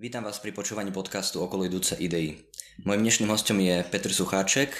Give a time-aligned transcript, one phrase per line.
[0.00, 2.48] Vítam vás pri počúvaní podcastu Okolo idúce idei.
[2.88, 4.72] Mojím dnešným hostom je Petr Sucháček.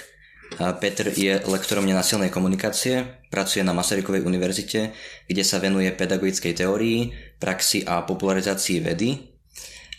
[0.81, 4.97] Petr je lektorom nenasilnej komunikácie, pracuje na Masarykovej univerzite,
[5.29, 9.21] kde sa venuje pedagogickej teórii, praxi a popularizácii vedy.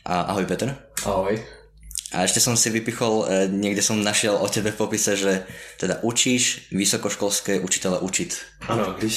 [0.09, 0.73] A ahoj Petr.
[1.05, 1.38] Ahoj.
[2.17, 5.45] A ešte som si vypichol, e, niekde som našiel o tebe v popise, že
[5.77, 8.41] teda učíš vysokoškolské učitele učit.
[8.66, 9.16] Ano, když,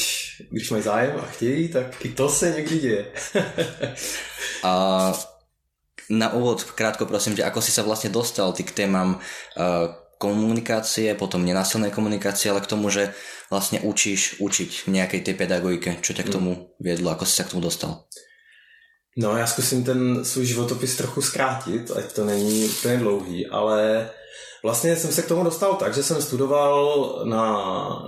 [0.53, 3.05] když mají zájem a chtějí, tak i to se někdy děje.
[4.69, 4.73] a
[6.11, 11.15] na úvod krátko prosím, že ako si sa vlastne dostal ty k témam uh, komunikácie,
[11.15, 13.13] potom nenásilnej komunikácie, ale k tomu, že
[13.51, 15.91] vlastne učíš učiť v nejakej tej pedagogike.
[16.01, 17.13] Čo ťa k tomu viedlo?
[17.13, 18.09] Ako si sa k tomu dostal?
[19.17, 24.11] No, já zkusím ten svůj životopis trochu zkrátit, ať to není úplně dlouhý, ale
[24.63, 27.47] vlastně jsem se k tomu dostal tak, že jsem studoval na,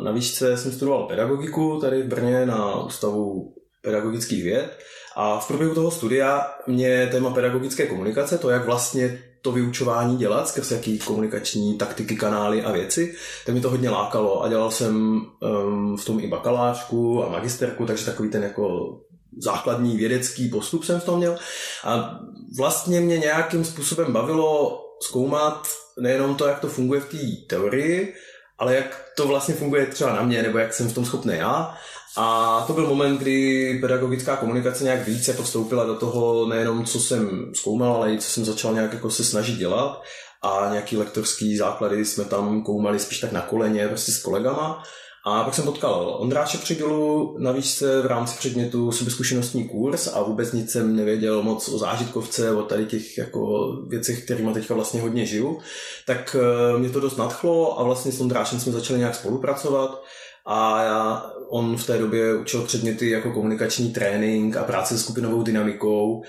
[0.03, 4.79] na výšce, jsem studoval pedagogiku tady v Brně na Ústavu pedagogických věd
[5.17, 10.49] a v průběhu toho studia mě téma pedagogické komunikace, to jak vlastně to vyučování dělat
[10.49, 13.15] skrz jaký komunikační taktiky, kanály a věci,
[13.47, 14.43] tak mi to hodně lákalo.
[14.43, 14.97] A dělal jsem
[15.41, 18.97] um, v tom i bakalářku a magisterku, takže takový ten jako
[19.39, 21.39] základní vědecký postup jsem v tom měl.
[21.85, 22.21] A
[22.59, 25.67] vlastně mě nějakým způsobem bavilo zkoumat
[26.01, 27.17] nejenom to, jak to funguje v té
[27.49, 28.15] teorii,
[28.59, 31.75] ale jak to vlastně funguje třeba na mě, nebo jak jsem v tom schopný já.
[32.17, 37.01] A to byl moment, kdy pedagogická komunikace nějak víc jako vstoupila do toho nejenom, co
[37.01, 40.03] jsem zkoumal, ale i co jsem začal nějak jako se snažit dělat.
[40.43, 44.83] A nějaký lektorský základy jsme tam koumali spíš tak na koleně, prostě s kolegama.
[45.29, 50.53] A pak jsem potkal Ondráše Přigilu na výšce v rámci předmětu sebezkušenostní kurz a vůbec
[50.53, 55.27] nic jsem nevěděl moc o zážitkovce, o tady těch jako věcech, kterými teďka vlastně hodně
[55.27, 55.59] žiju.
[56.07, 60.03] Tak eh, mě to dost nadchlo a vlastně s Ondrášem jsme začali nějak spolupracovat
[60.45, 65.43] a já, on v té době učil předměty jako komunikační trénink a práce s skupinovou
[65.43, 66.23] dynamikou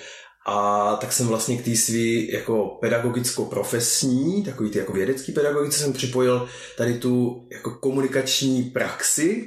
[0.48, 5.94] a tak jsem vlastně k té svý jako pedagogicko-profesní, takový ty jako vědecký pedagogice jsem
[5.94, 6.48] připojil
[6.78, 9.46] tady tu jako komunikační praxi.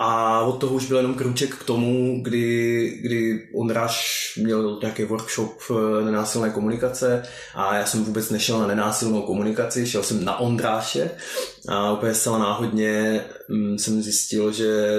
[0.00, 5.58] A od toho už byl jenom kruček k tomu, kdy, kdy Ondráš měl nějaký workshop
[5.70, 7.22] eh, nenásilné komunikace
[7.54, 11.10] a já jsem vůbec nešel na nenásilnou komunikaci, šel jsem na Ondráše
[11.68, 14.94] a úplně zcela náhodně mm, jsem zjistil, že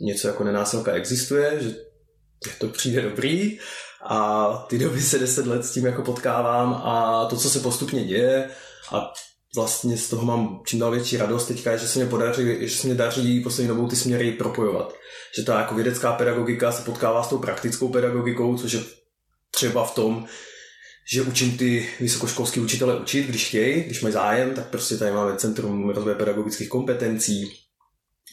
[0.00, 1.74] něco jako nenásilka existuje, že
[2.58, 3.58] to přijde dobrý
[4.02, 8.04] a ty doby se deset let s tím jako potkávám a to, co se postupně
[8.04, 8.50] děje
[8.92, 9.12] a
[9.54, 12.86] vlastně z toho mám čím dál větší radost teďka, že se mě podaří, že se
[12.86, 14.94] mě daří poslední dobou ty směry propojovat.
[15.38, 18.80] Že ta jako vědecká pedagogika se potkává s tou praktickou pedagogikou, což je
[19.50, 20.26] třeba v tom,
[21.12, 25.36] že učím ty vysokoškolský učitele učit, když chtějí, když mají zájem, tak prostě tady máme
[25.36, 27.52] Centrum rozvoje pedagogických kompetencí,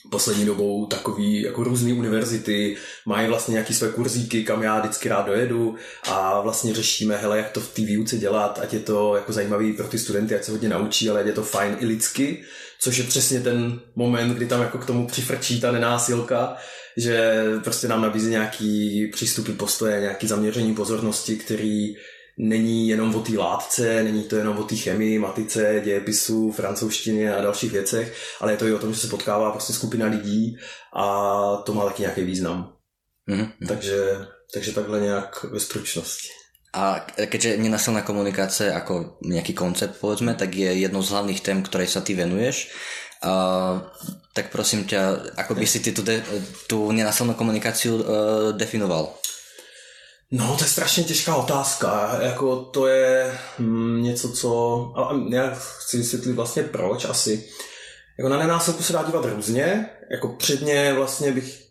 [0.09, 5.25] poslední dobou takový jako různé univerzity mají vlastně nějaký své kurzíky, kam já vždycky rád
[5.25, 5.75] dojedu
[6.09, 9.73] a vlastně řešíme, hele, jak to v té výuce dělat, ať je to jako zajímavý
[9.73, 12.43] pro ty studenty, ať se hodně naučí, ale ať je to fajn i lidsky,
[12.79, 16.57] což je přesně ten moment, kdy tam jako k tomu přifrčí ta nenásilka,
[16.97, 21.95] že prostě nám nabízí nějaký přístupy, postoje, nějaký zaměření pozornosti, který
[22.37, 27.41] není jenom o té látce, není to jenom o té chemii, matice, dějepisu, francouzštině a
[27.41, 30.57] dalších věcech, ale je to i o tom, že se potkává prostě skupina lidí
[30.95, 31.05] a
[31.65, 32.73] to má taky nějaký význam.
[33.29, 33.67] Mm-hmm.
[33.67, 36.27] Takže, takže takhle nějak ve stručnosti.
[36.77, 41.89] A keďže nenasilná komunikácia ako nejaký koncept, povedzme, tak je jednou z hlavných tém, ktorej
[41.89, 42.69] sa ty venuješ.
[43.23, 43.81] Uh,
[44.37, 46.21] tak prosím ťa, ako by si ty tu, de,
[46.69, 48.03] tu nenasilnú komunikáciu uh,
[48.53, 49.09] definoval?
[50.31, 52.19] No, to je strašně těžká otázka.
[52.21, 54.93] Jako to je hm, něco, co...
[54.95, 57.49] A já chci vysvětlit vlastně proč asi.
[58.19, 59.89] Jako na nenásilku se dá dívat různě.
[60.11, 61.63] Jako předně vlastně bych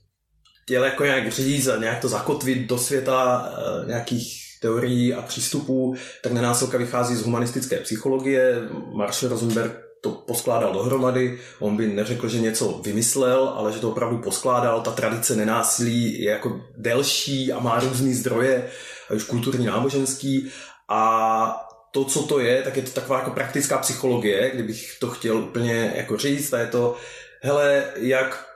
[0.62, 5.94] chtěl jako nějak říct a nějak to zakotvit do světa e, nějakých teorií a přístupů,
[6.22, 8.60] tak nenásilka vychází z humanistické psychologie.
[8.96, 11.38] Marshall Rosenberg to poskládal dohromady.
[11.58, 14.80] On by neřekl, že něco vymyslel, ale že to opravdu poskládal.
[14.80, 18.70] Ta tradice nenásilí je jako delší a má různý zdroje,
[19.14, 20.50] už kulturní, náboženský.
[20.88, 25.38] A to, co to je, tak je to taková jako praktická psychologie, kdybych to chtěl
[25.38, 26.96] úplně jako říct, a je to,
[27.42, 28.46] hele, jak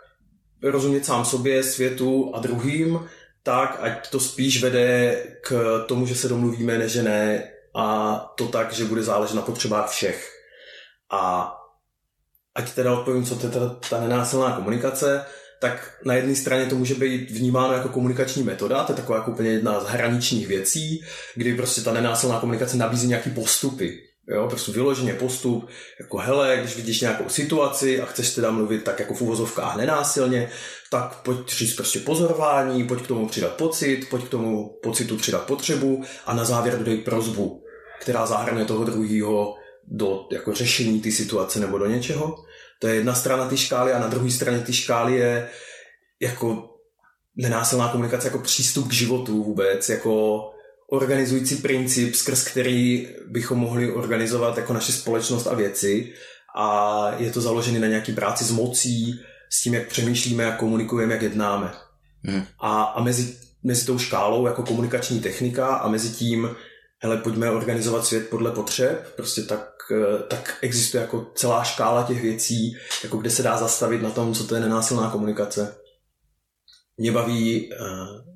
[0.62, 3.08] rozumět sám sobě, světu a druhým,
[3.42, 8.72] tak ať to spíš vede k tomu, že se domluvíme, než ne, a to tak,
[8.72, 10.39] že bude záležet na potřebách všech.
[11.10, 11.52] A
[12.54, 15.24] ať teda odpovím, co to je teda ta nenásilná komunikace,
[15.60, 19.30] tak na jedné straně to může být vnímáno jako komunikační metoda, to je taková jako
[19.30, 21.04] úplně jedna z hraničních věcí,
[21.34, 23.98] kdy prostě ta nenásilná komunikace nabízí nějaký postupy.
[24.28, 25.68] Jo, prostě vyloženě postup,
[26.00, 30.50] jako hele, když vidíš nějakou situaci a chceš teda mluvit tak jako v uvozovkách nenásilně,
[30.90, 35.46] tak pojď říct prostě pozorování, pojď k tomu přidat pocit, pojď k tomu pocitu přidat
[35.46, 37.64] potřebu a na závěr dodej prozbu,
[38.00, 39.54] která zahrne toho druhého
[39.90, 42.44] do jako řešení ty situace nebo do něčeho.
[42.78, 45.48] To je jedna strana ty škály a na druhé straně ty škály je
[46.20, 46.70] jako
[47.36, 50.44] nenásilná komunikace jako přístup k životu vůbec, jako
[50.90, 56.12] organizující princip, skrz který bychom mohli organizovat jako naši společnost a věci
[56.56, 59.20] a je to založené na nějaký práci s mocí,
[59.50, 61.72] s tím, jak přemýšlíme, jak komunikujeme, jak jednáme.
[62.24, 62.44] Hmm.
[62.58, 66.56] A, a mezi, mezi tou škálou jako komunikační technika a mezi tím,
[66.98, 69.69] hele, pojďme organizovat svět podle potřeb, prostě tak,
[70.28, 74.46] tak existuje jako celá škála těch věcí, jako kde se dá zastavit na tom, co
[74.46, 75.76] to je nenásilná komunikace.
[76.96, 77.76] Mě baví, eh,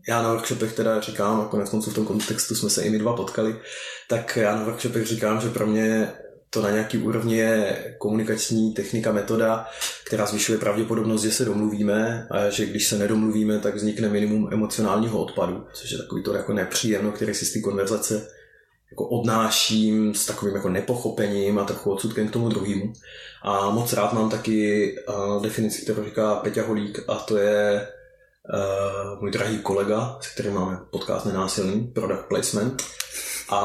[0.09, 2.99] já na workshopech teda říkám, a konec konců v tom kontextu jsme se i my
[2.99, 3.61] dva potkali,
[4.09, 6.12] tak já na workshopech říkám, že pro mě
[6.51, 9.67] to na nějaký úrovni je komunikační technika, metoda,
[10.05, 15.25] která zvyšuje pravděpodobnost, že se domluvíme a že když se nedomluvíme, tak vznikne minimum emocionálního
[15.25, 18.29] odpadu, což je takový to jako nepříjemno, který si z té konverzace
[18.94, 22.93] jako odnáším s takovým jako nepochopením a takovou odsudkem k tomu druhému.
[23.43, 27.88] A moc rád mám taky uh, definici, kterou říká Peťa Holík a to je
[28.55, 32.82] uh, můj drahý kolega, se kterým máme podcast Nenásilný, Product Placement.
[33.49, 33.61] A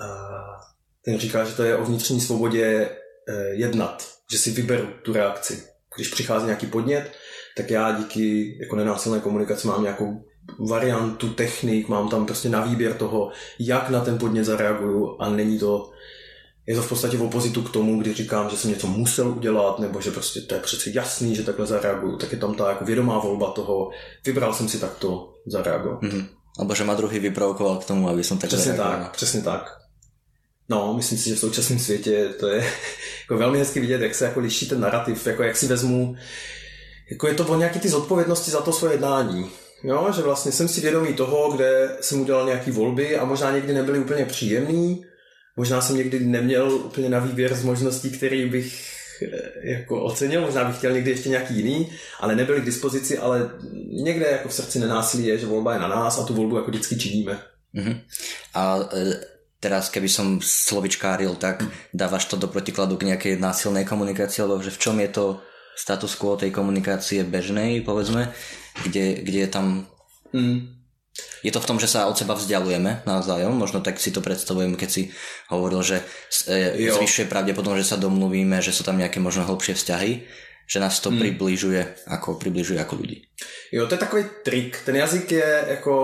[0.00, 0.62] uh,
[1.04, 5.62] ten říká, že to je o vnitřní svobodě uh, jednat, že si vyberu tu reakci.
[5.96, 7.12] Když přichází nějaký podnět,
[7.56, 10.24] tak já díky jako nenásilné komunikaci mám nějakou
[10.58, 15.58] variantu, technik, mám tam prostě na výběr toho, jak na ten podnět zareaguju a není
[15.58, 15.90] to
[16.66, 19.78] je to v podstatě v opozitu k tomu, kdy říkám, že jsem něco musel udělat,
[19.78, 22.84] nebo že prostě to je přece jasný, že takhle zareaguju, tak je tam ta jako
[22.84, 23.90] vědomá volba toho,
[24.24, 26.02] vybral jsem si takto zareagovat.
[26.02, 26.26] Mm-hmm.
[26.58, 29.02] Alebo že ma druhý vyprovokoval k tomu, aby jsem tak Přesně zareagoval.
[29.02, 29.78] tak, přesně tak.
[30.68, 32.64] No, myslím si, že v současném světě to je
[33.20, 36.16] jako velmi hezky vidět, jak se jako liší ten narrativ, jako jak si vezmu,
[37.10, 39.50] jako je to o nějaký ty zodpovědnosti za to svoje jednání.
[39.84, 43.74] Jo, že vlastně jsem si vědomý toho, kde jsem udělal nějaký volby a možná někdy
[43.74, 45.04] nebyly úplně příjemný,
[45.56, 48.92] Možná jsem někdy neměl úplně na výběr z možností, který bych
[49.22, 53.50] eh, jako ocenil, možná bych chtěl někdy ještě nějaký jiný, ale nebyly k dispozici, ale
[54.04, 56.70] někde jako v srdci nenásilí je, že volba je na nás a tu volbu jako
[56.70, 57.38] vždycky činíme.
[57.74, 58.00] Uh-huh.
[58.54, 59.20] A e,
[59.60, 64.72] teraz, keby som slovičkáril, tak dávaš to do protikladu k nejakej násilnej komunikácii, alebo že
[64.72, 65.24] v čom je to
[65.76, 68.32] status quo tej komunikácie bežnej, povedzme,
[68.84, 69.86] kde, kde je tam
[70.32, 70.76] mm.
[71.40, 73.56] Je to v tom, že sa od seba vzdialujeme navzájom?
[73.56, 75.02] Možno tak si to predstavujem, keď si
[75.48, 76.04] hovoril, že
[76.44, 80.12] e, zvyšuje pravdepodobnosť, že sa domluvíme, že sú tam nejaké možno hlbšie vzťahy,
[80.66, 81.20] že nás to hmm.
[81.22, 81.80] približuje,
[82.10, 83.24] ako približuje ako ľudí.
[83.72, 84.82] Jo, to je takový trik.
[84.84, 85.94] Ten jazyk je jako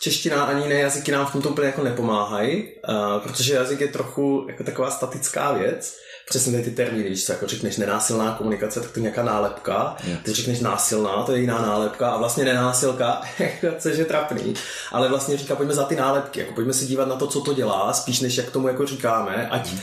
[0.00, 4.46] čeština ani jiné jazyky nám v tomto úplně jako nepomáhají, uh, protože jazyk je trochu
[4.48, 5.96] jako taková statická věc
[6.28, 10.22] přesně ty termíny, když se jako řekneš nenásilná komunikace, tak to je nějaká nálepka, yeah.
[10.22, 13.22] ty řekneš násilná, to je jiná nálepka a vlastně nenásilka,
[13.78, 14.54] což je trapný,
[14.92, 17.54] ale vlastně říká, pojďme za ty nálepky, jako pojďme se dívat na to, co to
[17.54, 19.80] dělá, spíš než jak tomu jako říkáme, ať mm.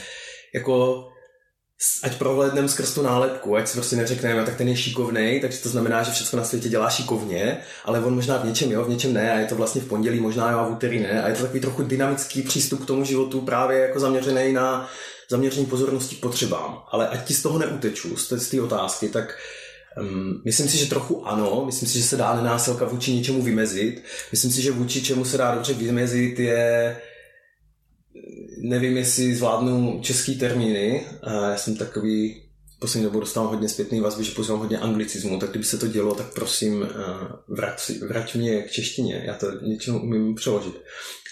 [0.53, 1.07] jako
[2.03, 5.69] ať prohlédneme skrz tu nálepku, ať si prostě neřekneme, tak ten je šikovný, takže to
[5.69, 9.13] znamená, že všechno na světě dělá šikovně, ale on možná v něčem jo, v něčem
[9.13, 11.35] ne a je to vlastně v pondělí možná jo a v úterý ne a je
[11.35, 14.89] to takový trochu dynamický přístup k tomu životu právě jako zaměřený na
[15.33, 16.83] zaměření pozornosti potřebám.
[16.91, 19.35] Ale ať ti z toho neuteču, z té otázky, tak
[20.01, 24.03] um, myslím si, že trochu ano, myslím si, že se dá nenásilka vůči něčemu vymezit.
[24.31, 26.97] Myslím si, že vůči čemu se dá dobře vymezit je
[28.57, 31.05] nevím, jestli zvládnu český termíny.
[31.51, 32.43] Já jsem takový
[32.79, 36.15] poslední dobou dostávám hodně zpětný vazby, že používám hodně anglicismu, tak kdyby se to dělo,
[36.15, 36.87] tak prosím
[37.47, 40.81] vrať, vrať mě k češtině, já to něčemu umím přeložit.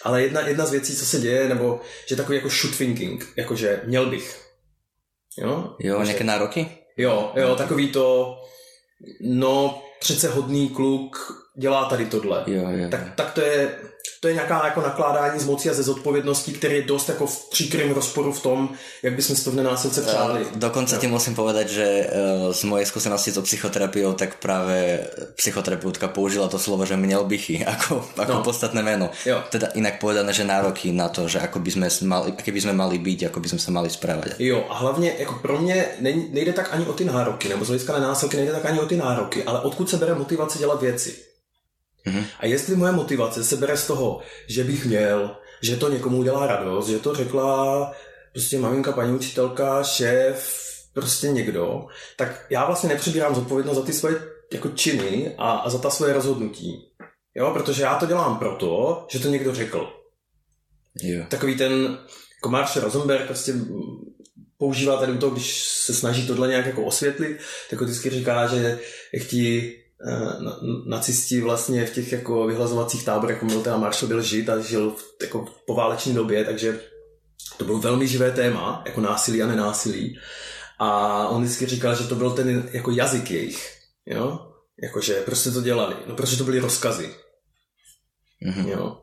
[0.03, 3.81] Ale jedna, jedna z věcí, co se děje, nebo že takový jako shoot thinking, jakože
[3.85, 4.41] měl bych.
[5.37, 6.67] Jo, jo nějaké nároky?
[6.97, 8.37] Jo, jo, takový to,
[9.21, 11.17] no přece hodný kluk
[11.57, 12.43] dělá tady tohle.
[12.47, 13.75] Jo, jo, tak, tak to je
[14.19, 17.49] to je nějaká jako nakládání z moci a ze zodpovědností, který je dost jako v
[17.49, 18.69] příkrym rozporu v tom,
[19.03, 20.41] jak bychom si to v nenásilce přáli.
[20.41, 24.99] Uh, dokonce ti musím povedať, že uh, z mojej skúsenosti so psychoterapiou, tak práve
[25.35, 28.43] psychoterapeutka použila to slovo, že měl bych ako, ako no.
[28.43, 29.09] podstatné meno.
[29.25, 29.43] Jo.
[29.49, 32.73] Teda inak povedané, že nároky na to, že ako by sme mali, aké by sme
[32.73, 34.37] mali byť, ako by sme sa mali správať.
[34.39, 35.85] Jo, a hlavně jako pro mě
[36.31, 38.97] nejde tak ani o ty nároky, nebo z hlediska nenásilky nejde tak ani o ty
[38.97, 41.31] nároky, ale odkud se bere motivace dělat věci.
[42.05, 42.23] Mm-hmm.
[42.39, 46.47] A jestli moje motivace se bere z toho, že bych měl, že to někomu udělá
[46.47, 47.91] radost, že to řekla
[48.31, 50.61] prostě maminka, paní učitelka, šéf,
[50.93, 51.85] prostě někdo,
[52.17, 54.15] tak já vlastně nepřebírám zodpovědnost za ty svoje
[54.53, 56.91] jako činy a, a za ta svoje rozhodnutí.
[57.35, 59.93] Jo, protože já to dělám proto, že to někdo řekl.
[61.03, 61.29] Yeah.
[61.29, 61.97] Takový ten,
[62.43, 63.53] jako Rosenberg prostě
[64.57, 67.37] používá tady to, když se snaží tohle nějak jako osvětlit,
[67.69, 68.79] tak vždycky říká, že
[69.13, 69.75] jak ti
[70.87, 74.91] nacisti vlastně v těch jako vyhlazovacích táborech, jako byl teda Marshall byl žid a žil
[74.91, 76.79] v jako poválečné době, takže
[77.57, 80.19] to bylo velmi živé téma, jako násilí a nenásilí.
[80.79, 84.39] A on vždycky říkal, že to byl ten jako jazyk jejich, jo?
[84.83, 85.95] Jakože, proč jste to dělali?
[86.07, 87.15] No, protože to byly rozkazy.
[88.45, 88.67] Mm-hmm.
[88.67, 89.01] Jo?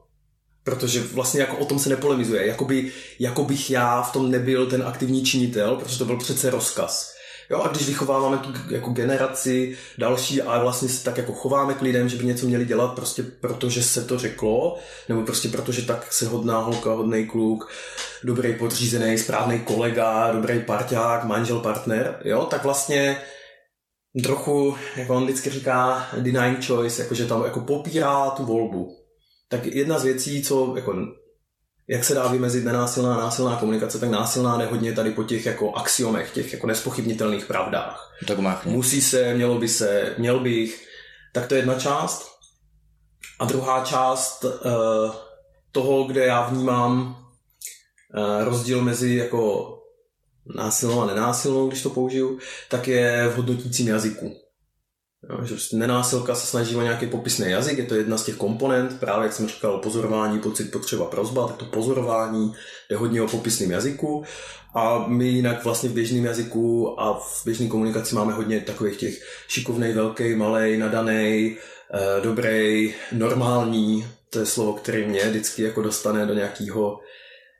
[0.64, 2.46] Protože vlastně jako o tom se nepolemizuje.
[2.46, 7.17] Jakoby, jako bych já v tom nebyl ten aktivní činitel, protože to byl přece rozkaz.
[7.50, 11.82] Jo, a když vychováváme tu jako generaci další a vlastně se tak jako chováme k
[11.82, 14.78] lidem, že by něco měli dělat prostě protože se to řeklo,
[15.08, 17.70] nebo prostě protože tak se hodná holka, hodný kluk,
[18.24, 23.22] dobrý podřízený, správný kolega, dobrý parťák, manžel, partner, jo, tak vlastně
[24.22, 28.96] trochu, jako on vždycky říká, denying choice, jakože tam jako popírá tu volbu.
[29.48, 30.94] Tak jedna z věcí, co jako
[31.88, 35.46] jak se dá vymezit nenásilná a násilná komunikace, tak násilná jde hodně tady po těch
[35.46, 38.16] jako axiomech, těch jako nespochybnitelných pravdách.
[38.26, 38.66] Dogmách.
[38.66, 40.88] Musí se, mělo by se, měl bych.
[41.32, 42.28] Tak to je jedna část.
[43.38, 44.50] A druhá část uh,
[45.72, 47.16] toho, kde já vnímám
[48.16, 49.74] uh, rozdíl mezi jako
[50.54, 54.47] násilnou a nenásilnou, když to použiju, tak je v hodnotícím jazyku.
[55.22, 58.36] Jo, že prostě nenásilka se snaží o nějaký popisný jazyk, je to jedna z těch
[58.36, 62.54] komponent, právě jak jsem říkal, pozorování, pocit, potřeba, prozba, tak to pozorování
[62.90, 64.24] je hodně o popisném jazyku.
[64.74, 69.22] A my jinak vlastně v běžném jazyku a v běžné komunikaci máme hodně takových těch
[69.48, 71.56] šikovnej, velký, malý, nadaný,
[71.94, 77.00] eh, dobrý, normální, to je slovo, které mě vždycky jako dostane do nějakého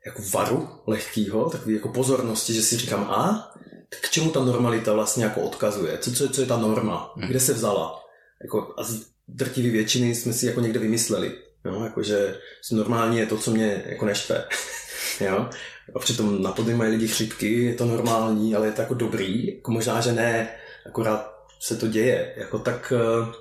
[0.06, 3.52] jako varu lehkého, takový jako pozornosti, že si říkám, a
[3.90, 5.99] k čemu ta normalita vlastně jako odkazuje?
[5.99, 7.12] Co, co, co je ta norma?
[7.16, 7.28] Mhm.
[7.28, 8.04] Kde se vzala?
[8.42, 11.33] Jako, a z drtivý většiny jsme si jako někde vymysleli.
[11.64, 11.85] Jo?
[11.85, 12.38] Jako, že
[12.73, 14.45] normální je to, co mě jako neštve.
[15.21, 15.50] jo?
[15.95, 19.54] A přitom na podny mají lidi chřipky, je to normální, ale je to jako dobrý.
[19.57, 20.49] Jako možná, že ne,
[20.87, 22.35] akorát se to děje.
[22.37, 23.33] Jako tak, eh,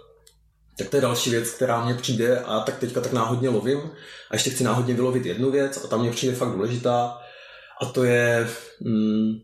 [0.77, 3.91] tak to je další věc, která mě přijde a tak teďka tak náhodně lovím.
[4.31, 7.17] A ještě chci náhodně vylovit jednu věc a tam mě přijde fakt důležitá.
[7.81, 8.47] A to je,
[8.79, 9.39] mm,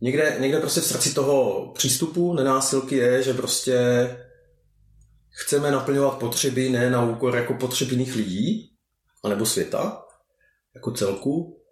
[0.00, 3.76] někde, někde prostě v srdci toho přístupu nenásilky je, že prostě
[5.30, 8.70] chceme naplňovat potřeby ne na úkor jako potřeb jiných lidí,
[9.24, 10.02] anebo světa,
[10.74, 11.62] jako celku,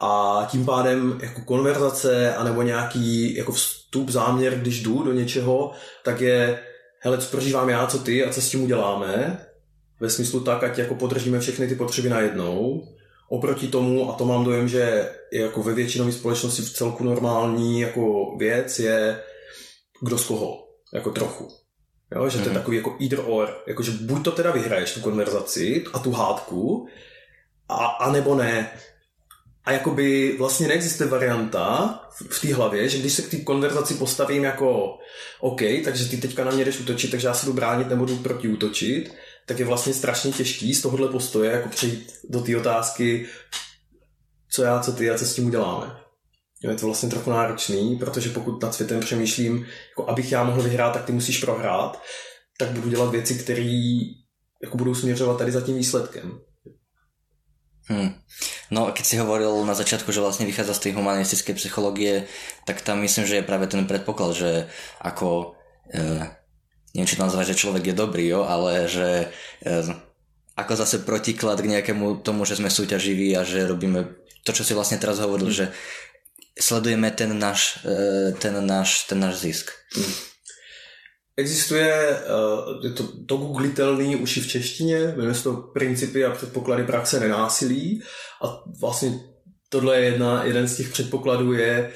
[0.00, 5.72] a tím pádem jako konverzace anebo nějaký jako vstup, záměr, když jdu do něčeho,
[6.04, 6.62] tak je,
[7.00, 9.46] hele, co prožívám já, co ty a co s tím uděláme,
[10.00, 12.82] ve smyslu tak, ať jako podržíme všechny ty potřeby najednou
[13.34, 17.80] Oproti tomu, a to mám dojem, že je jako ve většinové společnosti v celku normální
[17.80, 19.20] jako věc, je
[20.02, 21.48] kdo z koho, jako trochu.
[22.14, 22.46] Jo, že to mm-hmm.
[22.46, 22.58] je mhm.
[22.58, 26.88] takový jako either or, jakože buď to teda vyhraješ tu konverzaci a tu hádku,
[27.68, 28.70] a, a nebo ne.
[29.64, 33.94] A jakoby vlastně neexistuje varianta v, v té hlavě, že když se k té konverzaci
[33.94, 34.98] postavím jako
[35.40, 38.16] OK, takže ty teďka na mě jdeš útočit, takže já se jdu bránit nebo jdu
[38.16, 39.14] proti útočit,
[39.46, 43.26] tak je vlastně strašně těžký z tohohle postoje jako přejít do té otázky,
[44.50, 45.86] co já, co ty a co s tím uděláme.
[46.62, 50.62] Jo, je to vlastně trochu náročný, protože pokud nad světem přemýšlím, jako abych já mohl
[50.62, 52.02] vyhrát, tak ty musíš prohrát,
[52.58, 54.00] tak budu dělat věci, které
[54.62, 56.40] jako budou směřovat tady za tím výsledkem.
[57.84, 58.16] Hmm.
[58.72, 62.24] No, keď si hovoril na začiatku, že vlastne vychádza z tej humanistickej psychológie,
[62.64, 64.72] tak tam myslím, že je práve ten predpoklad, že
[65.04, 65.52] ako
[65.92, 66.00] e,
[66.94, 69.28] neviem, či to nazvať, že človek je dobrý, jo, ale že
[69.60, 69.70] e,
[70.54, 74.14] ako zase protiklad k nejakému tomu, že sme súťaživí a že robíme
[74.46, 75.58] to, čo si vlastne teraz hovoril, mm.
[75.58, 75.66] že
[76.54, 79.74] sledujeme ten náš, e, ten náš, ten náš zisk.
[79.98, 80.14] Mm.
[81.34, 81.90] Existuje,
[82.82, 87.20] je to, to googlitelný už i v češtině, jmenuje se to Principy a předpoklady praxe
[87.20, 88.02] nenásilí
[88.42, 89.20] a vlastně
[89.68, 91.92] tohle je jedna, jeden z těch předpokladů je,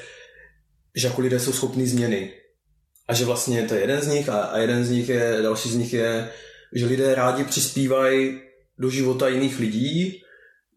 [0.94, 2.32] že jako lidé jsou schopní změny.
[3.08, 5.68] A že vlastně to je jeden z nich a, a jeden z nich je, další
[5.68, 6.30] z nich je,
[6.72, 8.40] že lidé rádi přispívají
[8.78, 10.22] do života jiných lidí,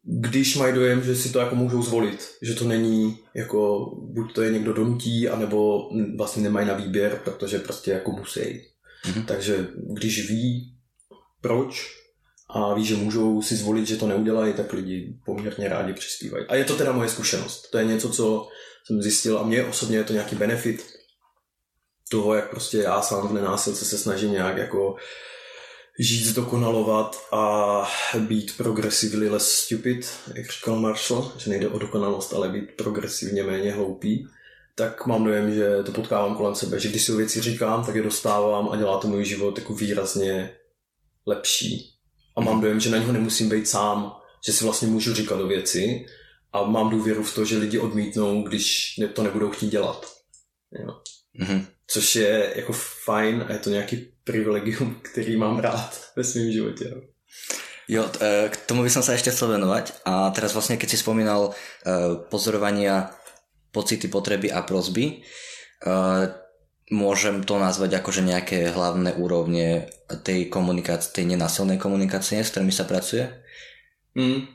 [0.04, 2.30] když mají dojem, že si to jako můžou zvolit.
[2.42, 7.60] Že to není jako, buď to je někdo donutí, anebo vlastně nemají na výběr, protože
[7.60, 8.40] prostě jako musí.
[8.40, 9.26] Mm-hmm.
[9.26, 10.74] Takže když ví,
[11.42, 12.02] proč
[12.50, 16.46] a ví, že můžou si zvolit, že to neudělají, tak lidi poměrně rádi přispívají.
[16.46, 17.70] A je to teda moje zkušenost.
[17.72, 18.48] To je něco, co
[18.86, 21.01] jsem zjistil a mě osobně je to nějaký benefit
[22.12, 24.96] toho, jak prostě já sám v nenásilce se snažím nějak jako
[26.00, 27.90] žít, zdokonalovat a
[28.20, 33.72] být progresively less stupid, jak říkal Marshall, že nejde o dokonalost, ale být progresivně méně
[33.72, 34.28] hloupý,
[34.76, 37.96] tak mám dojem, že to potkávám kolem sebe, že když si o věci říkám, tak
[37.96, 40.56] je dostávám a dělá to můj život jako výrazně
[41.26, 41.96] lepší.
[42.36, 44.14] A mám dojem, že na něho nemusím být sám,
[44.46, 46.06] že si vlastně můžu říkat o věci
[46.54, 50.14] a mám důvěru v to, že lidi odmítnou, když to nebudou chtít dělat.
[50.80, 51.02] Jo.
[51.42, 51.66] Mm-hmm.
[51.92, 52.74] Což je jako
[53.06, 56.86] fajn a je to nějaký privilegium, který mám rád ve svém životě.
[56.90, 57.02] Jo.
[57.88, 60.08] Jo, e, k tomu by som sa ešte chcel venovať.
[60.08, 61.54] A teraz vlastne, keď si spomínal e,
[62.32, 63.12] pozorovania,
[63.76, 65.20] pocity, potreby a prozby,
[65.84, 65.92] e,
[66.96, 69.92] môžem to nazvať akože nejaké hlavné úrovne
[70.24, 73.28] tej komunikácie, tej nenásilnej komunikácie, s ktorými sa pracuje?
[74.16, 74.48] Mm.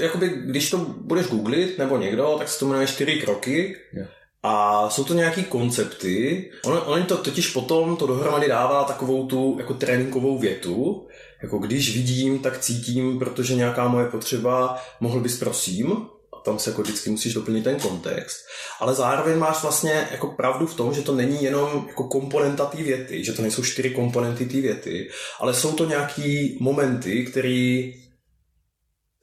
[0.00, 3.76] Jakoby, když to budeš googlit nebo někdo, tak se to jmenuje čtyři kroky.
[3.94, 4.15] Yeah.
[4.48, 6.50] A jsou to nějaký koncepty.
[6.64, 11.06] Ono, ono to totiž potom to dohromady dává takovou tu jako tréninkovou větu,
[11.42, 15.92] jako když vidím, tak cítím, protože nějaká moje potřeba, mohl bys prosím,
[16.32, 18.36] a tam se jako vždycky musíš doplnit ten kontext,
[18.80, 22.82] ale zároveň máš vlastně jako pravdu v tom, že to není jenom jako komponenta té
[22.82, 25.10] věty, že to nejsou čtyři komponenty té věty,
[25.40, 27.92] ale jsou to nějaký momenty, které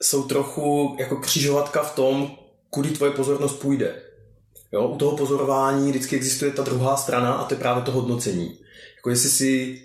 [0.02, 2.36] jsou trochu jako křižovatka v tom,
[2.70, 4.13] kudy tvoje pozornost půjde.
[4.74, 8.58] Jo, u toho pozorování vždycky existuje ta druhá strana a to je právě to hodnocení.
[8.96, 9.82] Jako jestli si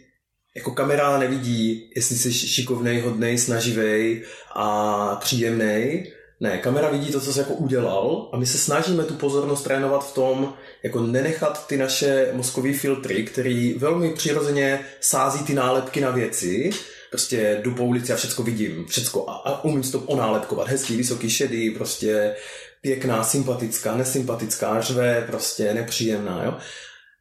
[0.55, 6.03] jako kamera nevidí, jestli jsi šikovnej, hodnej, snaživej a příjemný.
[6.39, 10.09] Ne, kamera vidí to, co jsi jako udělal a my se snažíme tu pozornost trénovat
[10.09, 10.53] v tom,
[10.83, 16.69] jako nenechat ty naše mozkové filtry, který velmi přirozeně sází ty nálepky na věci,
[17.09, 21.29] prostě jdu po ulici a všecko vidím, všecko a, a umím to onálepkovat, hezký, vysoký,
[21.29, 22.35] šedý, prostě
[22.81, 26.57] pěkná, sympatická, nesympatická, řve, prostě nepříjemná, jo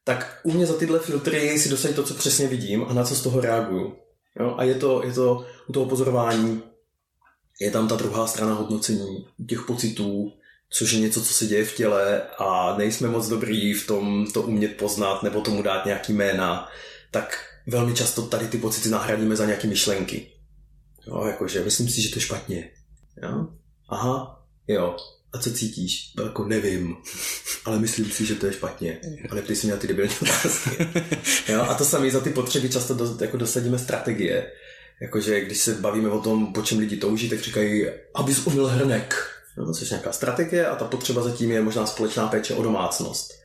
[0.08, 3.14] tak u mě za tyhle filtry si dosadit to, co přesně vidím a na co
[3.14, 3.96] z toho reaguju.
[4.40, 4.54] Jo?
[4.58, 6.62] A je to, je to u toho pozorování,
[7.60, 10.32] je tam ta druhá strana hodnocení těch pocitů,
[10.70, 14.42] což je něco, co se děje v těle a nejsme moc dobrý v tom to
[14.42, 16.68] umět poznat nebo tomu dát nějaký jména,
[17.10, 20.32] tak velmi často tady ty pocity nahradíme za nějaké myšlenky.
[21.06, 22.70] Jo, jakože myslím si, že to je špatně.
[23.22, 23.46] Jo?
[23.88, 24.96] Aha, jo,
[25.32, 26.12] a co cítíš?
[26.16, 26.96] No, jako nevím,
[27.64, 28.98] ale myslím si, že to je špatně.
[29.30, 30.88] Ale ty jsi měl ty debilní otázky.
[31.52, 31.60] jo?
[31.60, 34.52] A to samé za ty potřeby často do, jako dosadíme strategie.
[35.00, 39.14] Jakože když se bavíme o tom, po čem lidi touží, tak říkají, abys umil hrnek.
[39.56, 43.38] No, což je nějaká strategie a ta potřeba zatím je možná společná péče o domácnost.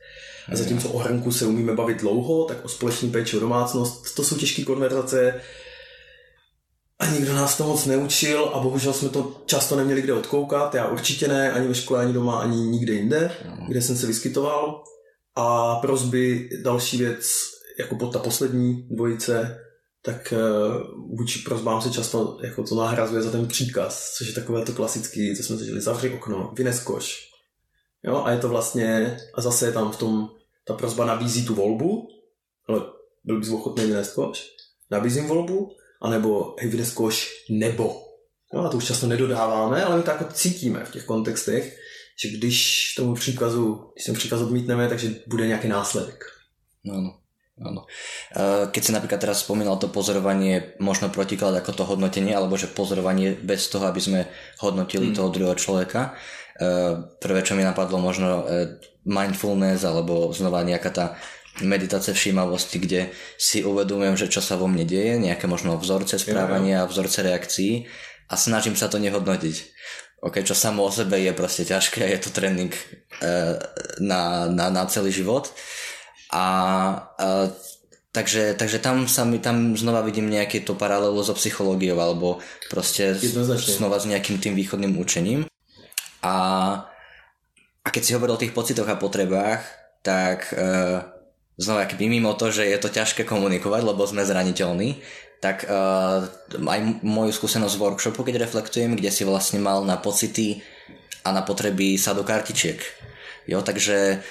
[0.52, 4.24] A zatímco o hrnku se umíme bavit dlouho, tak o společné péči o domácnost, to
[4.24, 5.40] jsou těžké konverzace,
[7.12, 10.74] nikdo nás to moc neučil a bohužel jsme to často neměli kde odkoukat.
[10.74, 13.66] Já určitě ne, ani ve škole, ani doma, ani nikde jinde, no.
[13.68, 14.84] kde jsem se vyskytoval.
[15.36, 17.40] A prozby, další věc,
[17.78, 19.58] jako pod ta poslední dvojice,
[20.02, 24.64] tak uh, vůči prozbám se často jako to nahrazuje za ten příkaz, což je takové
[24.64, 27.30] to klasický, co jsme zažili, zavři okno, vynes koš.
[28.02, 30.28] Jo, a je to vlastně, a zase je tam v tom,
[30.66, 32.08] ta prozba nabízí tu volbu,
[32.68, 32.80] ale
[33.24, 34.46] byl bys ochotný vynést koš,
[34.90, 35.70] nabízím volbu,
[36.02, 38.00] anebo hej, vyjde koš nebo.
[38.54, 41.76] No a to už často nedodáváme, ale my to jako cítíme v těch kontextech,
[42.22, 42.58] že když
[42.94, 46.24] tomu příkazu, když ten příkaz odmítneme, takže bude nějaký následek.
[46.84, 47.24] No, no.
[47.54, 47.86] Áno.
[48.74, 53.38] Keď si napríklad teraz spomínal to pozorovanie, možno protiklad ako to hodnotenie, alebo že pozorovanie
[53.38, 54.20] bez toho, aby sme
[54.58, 55.14] hodnotili mm.
[55.14, 56.18] toho druhého človeka.
[57.22, 61.06] Prvé, čo mi napadlo, možno e, mindfulness, alebo znova nejaká tá
[61.62, 66.88] meditácie všímavosti, kde si uvedomujem, že čo sa vo mne deje, nejaké možno vzorce správania,
[66.88, 67.86] vzorce reakcií
[68.26, 69.56] a snažím sa to nehodnotiť.
[70.24, 72.80] OK, čo samo o sebe je proste ťažké a je to tréning e,
[74.00, 75.52] na, na, na celý život.
[76.32, 76.44] A
[77.20, 77.52] e,
[78.08, 82.40] takže, takže tam sa mi tam znova vidím nejaké to paralelu so psychológiou alebo
[82.72, 83.12] proste
[83.60, 85.44] znova s nejakým tým východným učením.
[86.24, 86.34] A,
[87.84, 89.60] a keď si hovoril o tých pocitoch a potrebách,
[90.00, 91.13] tak e,
[91.58, 94.98] znova keby mimo to, že je to ťažké komunikovať, lebo sme zraniteľní,
[95.38, 96.24] tak uh,
[96.56, 100.64] aj moju skúsenosť z workshopu, keď reflektujem, kde si vlastne mal na pocity
[101.20, 102.80] a na potreby sa do kartičiek.
[103.44, 104.24] Jo, takže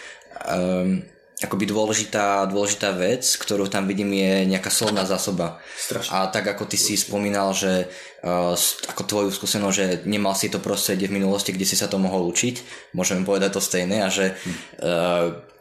[0.50, 1.06] um,
[1.38, 5.62] akoby dôležitá, dôležitá vec, ktorú tam vidím, je nejaká slovná zásoba.
[5.78, 6.10] Strašne.
[6.10, 7.86] A tak ako ty si spomínal, že
[8.26, 8.58] uh,
[8.90, 12.26] ako tvoju skúsenosť, že nemal si to prostredie v minulosti, kde si sa to mohol
[12.34, 14.34] učiť, môžeme povedať to stejné a že
[14.82, 15.53] uh,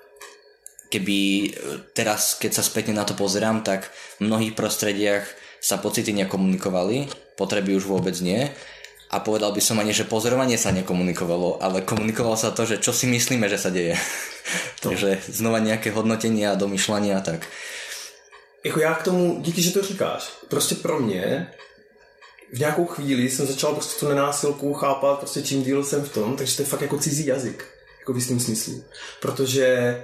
[0.93, 1.19] keby
[1.97, 3.89] teraz, keď sa spätne na to pozerám, tak
[4.21, 5.25] v mnohých prostrediach
[5.57, 7.09] sa pocity nekomunikovali,
[7.41, 8.45] potreby už vôbec nie.
[9.13, 12.93] A povedal by som ani, že pozorovanie sa nekomunikovalo, ale komunikovalo sa to, že čo
[12.97, 13.97] si myslíme, že sa deje.
[14.85, 17.49] Takže znova nejaké hodnotenie a domyšľanie a tak.
[18.65, 21.51] Jako já k tomu, díky, že to říkáš, prostě pro mě
[22.53, 26.37] v nějakou chvíli jsem začal prostě tu nenásilku chápat prostě čím díl jsem v tom,
[26.37, 27.65] takže to je fakt jako cizí jazyk,
[27.99, 28.85] jako v jistém smyslu.
[29.21, 29.97] Protože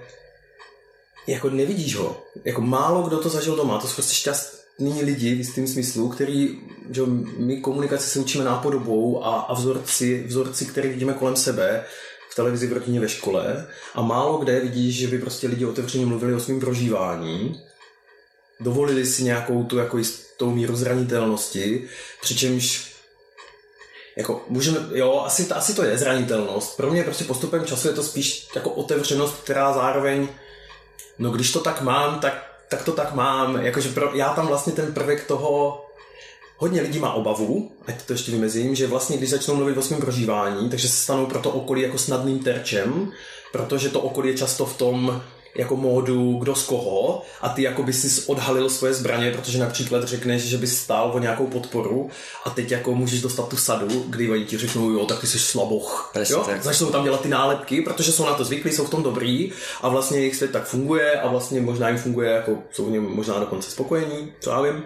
[1.32, 2.22] jako nevidíš ho.
[2.44, 6.08] Jako málo kdo to zažil doma, to jsou prostě šťast, nyní lidi v jistém smyslu,
[6.08, 6.60] který,
[6.90, 7.02] že
[7.36, 11.84] my komunikaci se učíme nápodobou a, a vzorci, vzorci, které vidíme kolem sebe,
[12.30, 16.06] v televizi, v rodině, ve škole a málo kde vidíš, že by prostě lidi otevřeně
[16.06, 17.62] mluvili o svém prožívání,
[18.60, 21.88] dovolili si nějakou tu jako jistou míru zranitelnosti,
[22.20, 22.94] přičemž
[24.16, 26.76] jako můžeme, jo, asi, asi to je zranitelnost.
[26.76, 30.28] Pro mě prostě postupem času je to spíš jako otevřenost, která zároveň,
[31.18, 33.56] no když to tak mám, tak, tak to tak mám.
[33.56, 35.84] Jakože pro, já tam vlastně ten prvek toho,
[36.56, 40.00] hodně lidí má obavu, ať to ještě vymezím, že vlastně když začnou mluvit o svém
[40.00, 43.12] prožívání, takže se stanou pro to okolí jako snadným terčem,
[43.52, 45.22] protože to okolí je často v tom,
[45.54, 50.04] jako módu kdo z koho a ty jako by si odhalil svoje zbraně, protože například
[50.04, 52.10] řekneš, že bys stál o nějakou podporu
[52.44, 55.38] a teď jako můžeš dostat tu sadu, kdy oni ti řeknou, jo, tak ty jsi
[55.38, 56.10] slaboch.
[56.12, 56.44] Presně jo?
[56.46, 56.62] tak.
[56.62, 59.88] Začnou tam dělat ty nálepky, protože jsou na to zvyklí, jsou v tom dobrý a
[59.88, 63.38] vlastně jejich svět tak funguje a vlastně možná jim funguje, jako jsou v něm možná
[63.38, 64.84] dokonce spokojení, co já vím.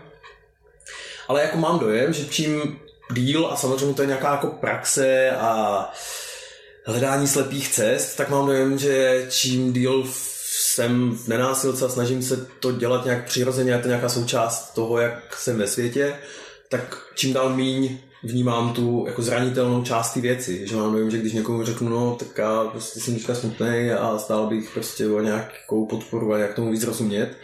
[1.28, 2.80] Ale jako mám dojem, že čím
[3.12, 5.90] díl a samozřejmě to je nějaká jako praxe a
[6.86, 10.04] hledání slepých cest, tak mám dojem, že čím díl
[10.74, 14.98] jsem v nenásilce a snažím se to dělat nějak přirozeně, je to nějaká součást toho,
[14.98, 16.14] jak jsem ve světě,
[16.68, 21.18] tak čím dál míň vnímám tu jako zranitelnou část ty věci, že mám dojem, že
[21.18, 25.20] když někomu řeknu, no tak já prostě jsem teďka smutný a stál bych prostě o
[25.20, 27.36] nějakou podporu a jak tomu víc rozumět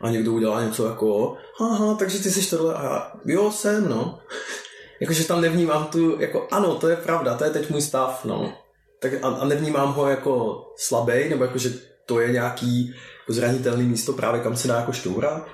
[0.00, 4.18] a někdo udělá něco jako, aha, takže ty jsi tohle a já, jo, jsem, no.
[5.00, 8.52] Jakože tam nevnímám tu, jako ano, to je pravda, to je teď můj stav, no.
[9.00, 12.94] Tak a, a nevnímám ho jako slabý, nebo jako, že to je nějaký
[13.28, 15.48] zranitelný místo právě kam se dá jako šťourat.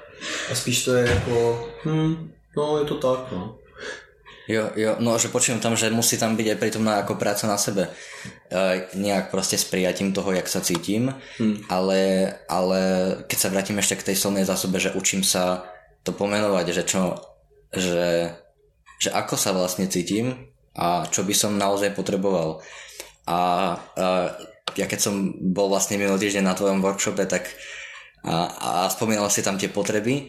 [0.52, 3.58] A spíš to je jako, hm, no je to tak, no.
[4.48, 7.60] Jo, jo, no že počujem tam, že musí tam byť aj prítomná ako práca na
[7.60, 7.92] sebe.
[8.48, 11.68] E, nejak proste s prijatím toho, jak sa cítim, hmm.
[11.68, 12.80] ale, ale
[13.28, 15.68] keď sa vrátim ešte k tej silnej zásobe, že učím sa
[16.00, 17.20] to pomenovať, že čo,
[17.76, 18.32] že,
[18.96, 22.64] že ako sa vlastne cítim a čo by som naozaj potreboval.
[23.28, 23.44] A, a
[24.76, 27.48] ja keď som bol vlastne minulý týždeň na tvojom workshope, tak
[28.26, 30.28] a, a spomínal si tam tie potreby,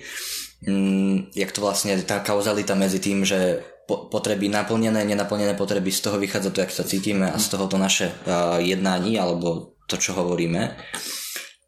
[0.64, 6.06] mm, jak to vlastne tá kauzalita medzi tým, že po, potreby naplnené, nenaplnené potreby, z
[6.06, 9.98] toho vychádza to, jak sa cítime a z toho to naše uh, jednání alebo to,
[9.98, 10.78] čo hovoríme,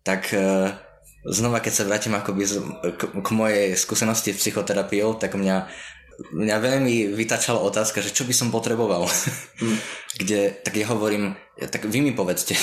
[0.05, 0.69] tak uh,
[1.25, 2.61] znova, keď sa vrátim akoby z,
[2.97, 5.65] k, k mojej skúsenosti s psychoterapiou, tak mňa
[6.31, 9.07] mňa veľmi vytačala otázka, že čo by som potreboval.
[9.61, 9.77] Mm.
[10.21, 12.53] Kde, tak ja hovorím, tak vy mi povedzte.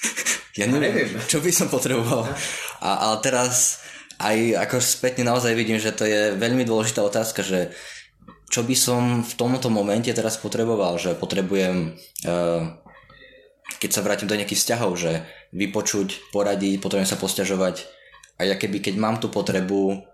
[0.60, 2.26] ja neviem, neviem, čo by som potreboval.
[2.80, 3.84] A, ale teraz
[4.16, 7.76] aj ako spätne naozaj vidím, že to je veľmi dôležitá otázka, že
[8.48, 12.62] čo by som v tomto momente teraz potreboval, že potrebujem, uh,
[13.76, 15.20] keď sa vrátim do nejakých vzťahov, že
[15.52, 17.84] vypočuť, poradiť, potrebujem sa posťažovať
[18.36, 20.04] a ja keby, keď mám tú potrebu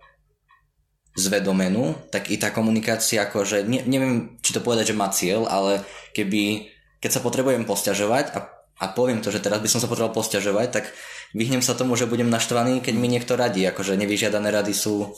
[1.12, 5.84] zvedomenú, tak i tá komunikácia akože, ne, neviem, či to povedať, že má cieľ, ale
[6.16, 8.38] keby, keď sa potrebujem posťažovať a,
[8.80, 10.84] a poviem to, že teraz by som sa potreboval posťažovať, tak
[11.36, 15.12] vyhnem sa tomu, že budem naštvaný, keď mi niekto radí, akože nevyžiadané rady sú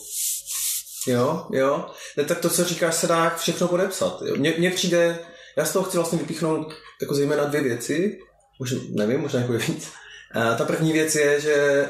[1.07, 1.85] Jo, jo.
[2.17, 4.21] Ne, tak to, co říkáš, se dá všechno podepsat.
[4.37, 5.19] Mně přijde,
[5.57, 8.19] já z toho chci vlastně vypíchnout jako zejména dvě věci,
[8.59, 9.91] už nevím, možná jako víc.
[10.33, 11.89] A ta první věc je, že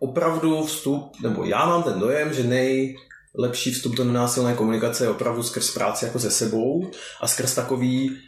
[0.00, 2.96] opravdu vstup, nebo já mám ten dojem, že nej,
[3.38, 8.18] lepší vstup do nenásilné komunikace je opravdu skrz práci jako se sebou a skrz takový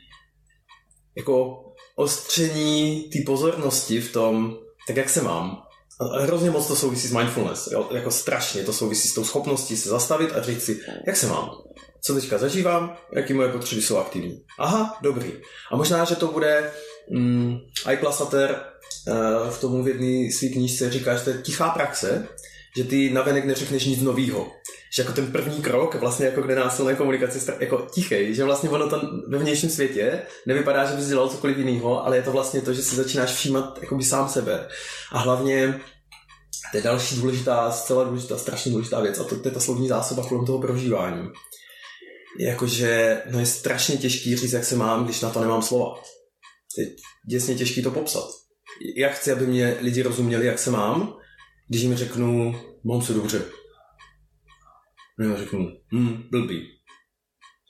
[1.16, 1.64] jako
[1.96, 5.62] ostření té pozornosti v tom, tak jak se mám.
[6.01, 7.88] A hrozně moc to souvisí s mindfulness, jo?
[7.90, 11.51] jako strašně to souvisí s tou schopností se zastavit a říct si, jak se mám,
[12.01, 14.42] co teďka zažívám, jaký moje potřeby jsou aktivní.
[14.59, 15.33] Aha, dobrý.
[15.73, 16.73] A možná, že to bude
[17.11, 18.64] mm, i Plasater
[19.09, 22.29] uh, v tomu v jedné své knížce říká, že to je tichá praxe,
[22.77, 24.53] že ty navenek neřekneš nic novýho.
[24.96, 28.90] Že jako ten první krok, vlastně jako kde násilné komunikace jako tichej, že vlastně ono
[28.90, 32.74] tam ve vnějším světě nevypadá, že bys dělal cokoliv jiného, ale je to vlastně to,
[32.74, 34.68] že si začínáš všímat jakoby sám sebe.
[35.12, 35.81] A hlavně
[36.70, 39.88] to je další důležitá, zcela důležitá, strašně důležitá věc a to, to je ta slovní
[39.88, 41.29] zásoba kolem toho prožívání.
[42.38, 46.03] Jakože, no je strašně těžký říct, jak se mám, když na to nemám slova.
[46.79, 46.87] Je
[47.29, 48.24] děsně těžký to popsat.
[48.96, 51.16] Jak chci, aby mě lidi rozuměli, jak se mám,
[51.68, 53.42] když jim řeknu, mám se dobře.
[55.18, 56.68] No řeknu, hm, blbý.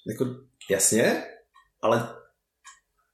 [0.06, 0.24] Jako,
[0.70, 1.24] jasně,
[1.82, 2.14] ale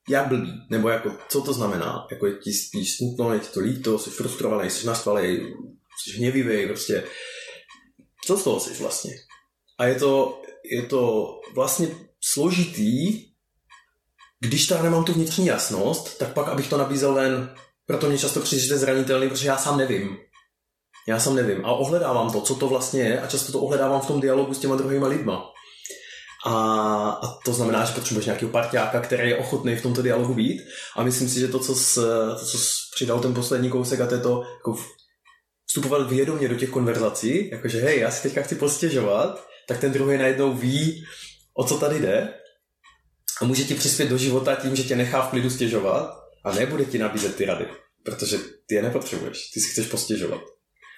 [0.09, 2.07] jak blbý, nebo jako, co to znamená?
[2.11, 5.55] Jako je ti spíš smutno, je ti to líto, jsi frustrovaný, jsi naštvalý,
[5.99, 7.05] jsi hněvivý, prostě.
[8.25, 9.13] Co z toho jsi vlastně?
[9.79, 11.89] A je to, je to vlastně
[12.21, 13.23] složitý,
[14.41, 17.55] když tam nemám tu vnitřní jasnost, tak pak, abych to nabízel ven,
[17.87, 20.19] proto mě často přijde, že zranitelný, protože já sám nevím.
[21.09, 21.67] Já sám nevím.
[21.67, 24.59] A ohledávám to, co to vlastně je a často to ohledávám v tom dialogu s
[24.59, 25.53] těma druhýma lidma.
[26.47, 26.55] A,
[27.23, 30.63] a to znamená, že potřebuješ nějakého partiáka, který je ochotný v tomto dialogu být.
[30.97, 32.01] A myslím si, že to, co, jsi,
[32.41, 34.77] to, co jsi přidal ten poslední kousek, a to je to jako
[35.67, 40.19] vstupovat vědomě do těch konverzací, jakože hej, já si teďka chci postěžovat, tak ten druhý
[40.19, 41.05] najednou ví,
[41.55, 42.35] o co tady jde
[43.41, 46.85] a může ti přispět do života tím, že tě nechá v klidu stěžovat a nebude
[46.85, 47.67] ti nabízet ty rady,
[48.05, 50.56] protože ty je nepotřebuješ, ty si chceš postěžovat.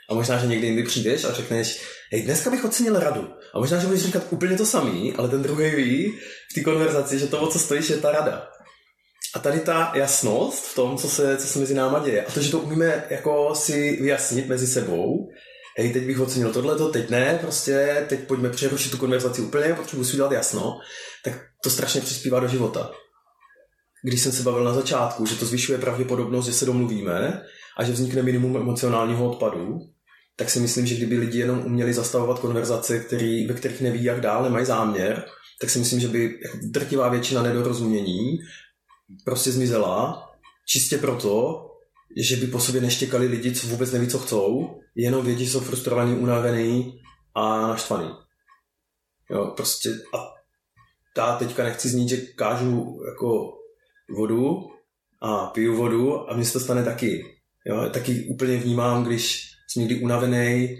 [0.08, 3.28] A možná, že někdy jindy přijdeš a řekneš, hej, dneska bych ocenil radu.
[3.54, 6.18] A možná, že budeš říkat úplně to samý, ale ten druhý ví
[6.50, 8.48] v té konverzaci, že to, o co stojíš, je ta rada.
[9.34, 12.40] A tady ta jasnost v tom, co se, co se mezi náma děje, a to,
[12.40, 15.28] že to umíme jako si vyjasnit mezi sebou,
[15.78, 20.04] hej, teď bych ocenil tohle, teď ne, prostě teď pojďme přerušit tu konverzaci úplně, potřebuji
[20.04, 20.78] si udělat jasno,
[21.24, 22.90] tak to strašně přispívá do života.
[24.04, 27.42] Když jsem se bavil na začátku, že to zvyšuje pravděpodobnost, že se domluvíme
[27.78, 29.78] a že vznikne minimum emocionálního odpadu,
[30.38, 34.20] tak si myslím, že kdyby lidi jenom uměli zastavovat konverzace, který, ve kterých neví, jak
[34.20, 35.24] dál, nemají záměr,
[35.60, 38.38] tak si myslím, že by jako drtivá většina nedorozumění
[39.24, 40.28] prostě zmizela,
[40.66, 41.64] čistě proto,
[42.16, 45.60] že by po sobě neštěkali lidi, co vůbec neví, co chcou, jenom vědí, že jsou
[45.60, 47.00] frustrovaní, unavený
[47.34, 48.10] a naštvaný.
[49.30, 50.34] Jo, prostě a
[51.16, 53.58] já teďka nechci znít, že kážu jako
[54.16, 54.70] vodu
[55.22, 57.24] a piju vodu a mně se to stane taky.
[57.66, 60.78] Jo, taky úplně vnímám, když jsem někdy unavený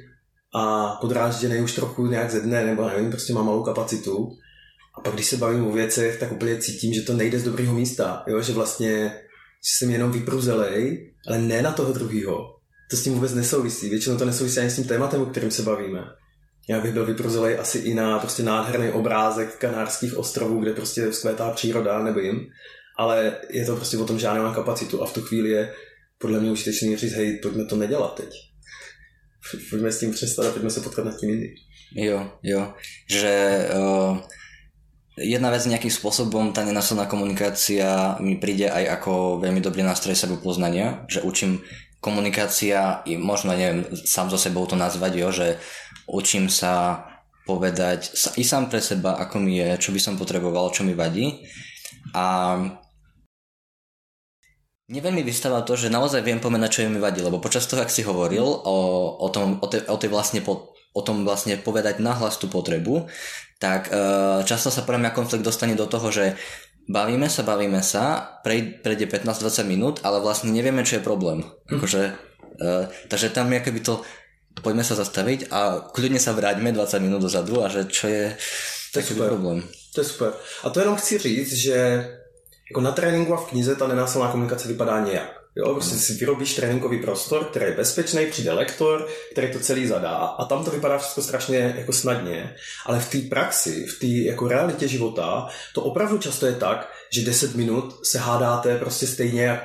[0.55, 4.29] a podrážděný už trochu nějak ze dne, nebo nevím, prostě mám malou kapacitu.
[4.99, 7.75] A pak, když se bavím o věcech, tak úplně cítím, že to nejde z dobrého
[7.75, 8.25] místa.
[8.27, 8.43] Jo?
[8.43, 9.13] Že vlastně
[9.59, 12.55] že jsem jenom vypruzelej, ale ne na toho druhého.
[12.91, 13.89] To s tím vůbec nesouvisí.
[13.91, 16.05] Většinou to nesouvisí ani s tím tématem, o kterém se bavíme.
[16.69, 21.51] Já bych byl vypruzelej asi i na prostě nádherný obrázek kanárských ostrovů, kde prostě vzkvétá
[21.51, 22.47] příroda, nebo jim.
[22.99, 25.75] Ale je to prostě o tom, že já nemám kapacitu a v tu chvíli je
[26.19, 28.48] podle mě užitečný říct, hej, pojďme to nedělat teď.
[29.71, 31.55] Pojďme s tím přestat a pojďme se potkat nad tím jindy.
[31.95, 32.73] Jo, jo.
[33.11, 34.19] Že uh,
[35.17, 41.09] jedna vec nejakým spôsobom, tá nenasilná komunikácia mi príde aj ako veľmi dobrý nástroj sebepoznania,
[41.11, 41.65] že učím
[41.99, 45.47] komunikácia i možno neviem sám so sebou to nazvať, jo, že
[46.07, 47.05] učím sa
[47.49, 51.49] povedať i sám pre seba, ako mi je, čo by som potreboval, čo mi vadí.
[52.15, 52.55] A
[54.89, 57.93] Neviem mi vystávať to, že naozaj viem pomenať, čo mi vadí, lebo počas toho, ak
[57.93, 58.77] si hovoril o,
[59.21, 63.05] o, tom, o, tej, o, tej vlastne po, o tom vlastne povedať nahlas tú potrebu,
[63.61, 64.01] tak e,
[64.49, 66.41] často sa pre mňa konflikt dostane do toho, že
[66.89, 71.45] bavíme sa, bavíme sa, prejde 15-20 minút, ale vlastne nevieme, čo je problém.
[71.69, 71.77] Hm.
[71.77, 72.03] Akože,
[72.57, 72.73] e,
[73.13, 74.01] takže tam je keby to
[74.61, 78.35] poďme sa zastaviť a kľudne sa vráťme 20 minút dozadu a že čo je,
[78.91, 79.31] to je super.
[79.31, 79.63] problém.
[79.95, 80.33] To je super.
[80.65, 81.77] A to jenom chci říct, že
[82.71, 85.39] jako na tréninku a v knize ta nenásilná komunikace vypadá nějak.
[85.57, 90.17] Jo, prostě si vyrobíš tréninkový prostor, který je bezpečný, přijde lektor, který to celý zadá
[90.17, 92.55] a tam to vypadá všechno strašně jako snadně,
[92.87, 97.25] ale v té praxi, v té jako realitě života, to opravdu často je tak, že
[97.25, 99.61] 10 minut se hádáte prostě stejně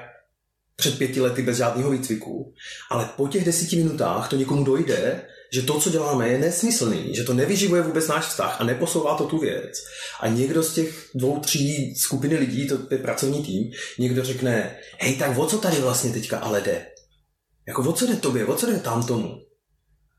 [0.76, 2.54] před pěti lety bez žádného výcviku,
[2.92, 5.22] ale po těch deseti minutách to někomu dojde
[5.54, 9.26] že to, co děláme, je nesmyslný, že to nevyživuje vůbec náš vztah a neposouvá to
[9.26, 9.72] tu věc.
[10.20, 15.16] A někdo z těch dvou, tří skupiny lidí, to je pracovní tým, někdo řekne, hej,
[15.16, 16.86] tak o co tady vlastně teďka ale jde?
[17.68, 19.42] Jako o co jde tobě, o co jde tam tomu?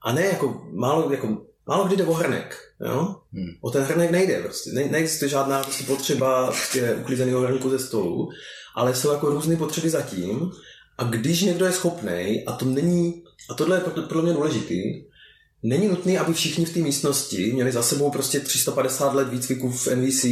[0.02, 3.16] A ne jako málo, jako málo kdy jde o hrnek, jo?
[3.32, 3.50] Hmm.
[3.60, 8.28] O ten hrnek nejde prostě, ne, neexistuje žádná prostě potřeba prostě uklizeného hrnku ze stolu,
[8.74, 10.50] ale jsou jako různé potřeby zatím
[10.98, 15.04] a když někdo je schopný, a to není, a tohle je podle mě důležitý,
[15.66, 19.86] Není nutné, aby všichni v té místnosti měli za sebou prostě 350 let výcviku v
[19.86, 20.24] NVC.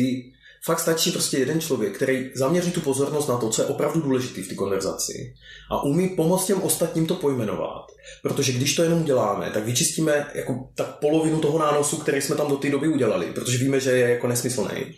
[0.64, 4.42] Fakt stačí prostě jeden člověk, který zaměří tu pozornost na to, co je opravdu důležité
[4.42, 5.34] v té konverzaci
[5.70, 7.86] a umí pomoct těm ostatním to pojmenovat.
[8.22, 12.48] Protože když to jenom uděláme, tak vyčistíme jako tak polovinu toho nánosu, který jsme tam
[12.48, 14.94] do té doby udělali, protože víme, že je jako nesmyslný.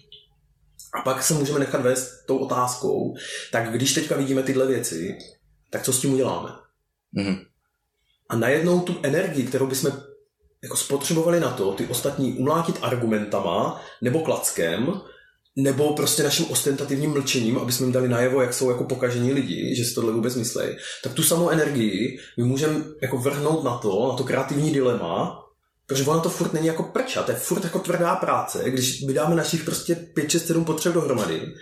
[0.95, 3.15] A pak se můžeme nechat vést tou otázkou,
[3.53, 5.19] tak když teďka vidíme tyhle věci,
[5.71, 6.51] tak co s tím uděláme?
[7.19, 7.47] Mm-hmm.
[8.29, 9.93] A najednou tu energii, kterou bychom
[10.65, 15.01] jako spotřebovali na to ty ostatní umlátit argumentama nebo klackem,
[15.57, 19.75] nebo prostě naším ostentativním mlčením, aby jsme jim dali najevo, jak jsou jako pokažení lidi,
[19.77, 20.65] že si tohle vůbec myslí,
[21.03, 25.41] tak tu samou energii my můžeme jako vrhnout na to, na to kreativní dilema,
[25.87, 29.35] protože ono to furt není jako prča, to je furt jako tvrdá práce, když vydáme
[29.35, 31.55] našich prostě 5, 6, 7 potřeb dohromady,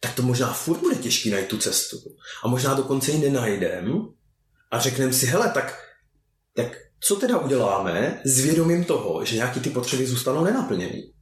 [0.00, 1.96] tak to možná furt bude těžký najít tu cestu.
[2.44, 4.08] A možná dokonce ji nenajdem
[4.70, 5.78] a řekneme si, hele, tak,
[6.54, 11.12] tak co teda uděláme s vědomím toho, že nějaký ty potřeby zůstanou nenaplněný?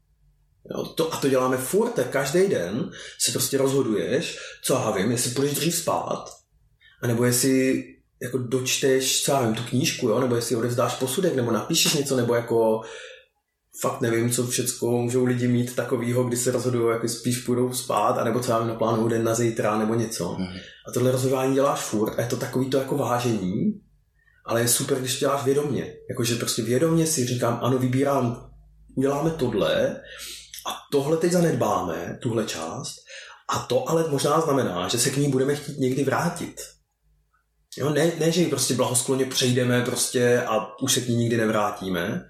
[0.71, 5.11] Jo, to, a to děláme furt, tak každý den se prostě rozhoduješ, co já vím,
[5.11, 6.25] jestli půjdeš dřív spát,
[7.03, 7.85] anebo jestli
[8.23, 12.17] jako dočteš, co já vím, tu knížku, jo, nebo jestli odevzdáš posudek, nebo napíšeš něco,
[12.17, 12.81] nebo jako
[13.81, 18.19] fakt nevím, co všechno můžou lidi mít takového, kdy se rozhodují, jako spíš půjdou spát,
[18.19, 20.25] anebo co já vím, naplánují den na zítra, nebo něco.
[20.25, 20.61] Mm-hmm.
[20.89, 23.81] A tohle rozhodování děláš furt a je to takový to jako vážení,
[24.45, 25.95] ale je super, když to děláš vědomě.
[26.11, 28.51] Jakože prostě vědomě si říkám, ano, vybírám,
[28.97, 30.01] uděláme tohle
[30.67, 32.95] a tohle teď zanedbáme, tuhle část,
[33.49, 36.61] a to ale možná znamená, že se k ní budeme chtít někdy vrátit.
[37.77, 41.37] Jo, ne, ne, že ji prostě blahoskloně přejdeme prostě a už se k ní nikdy
[41.37, 42.25] nevrátíme,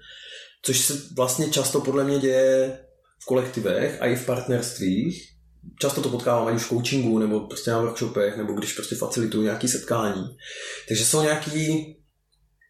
[0.61, 2.79] což se vlastně často podle mě děje
[3.21, 5.31] v kolektivech a i v partnerstvích.
[5.81, 9.67] Často to potkávám už v coachingu, nebo prostě na workshopech, nebo když prostě facilituju nějaké
[9.67, 10.37] setkání.
[10.87, 11.95] Takže jsou nějaký,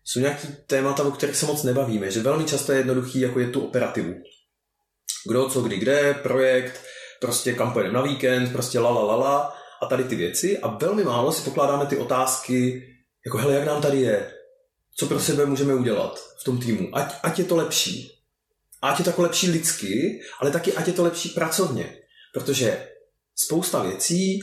[0.05, 3.47] jsou nějaký témata, o kterých se moc nebavíme, že velmi často je jednoduchý, jako je
[3.47, 4.13] tu operativu.
[5.27, 6.81] Kdo, co, kdy, kde, projekt,
[7.21, 10.67] prostě kam pojedeme na víkend, prostě la, la, la, la a tady ty věci a
[10.67, 12.87] velmi málo si pokládáme ty otázky,
[13.25, 14.33] jako hele, jak nám tady je,
[14.97, 18.11] co pro sebe můžeme udělat v tom týmu, ať, ať je to lepší.
[18.81, 21.97] Ať je to jako lepší lidsky, ale taky ať je to lepší pracovně.
[22.33, 22.87] Protože
[23.35, 24.39] spousta věcí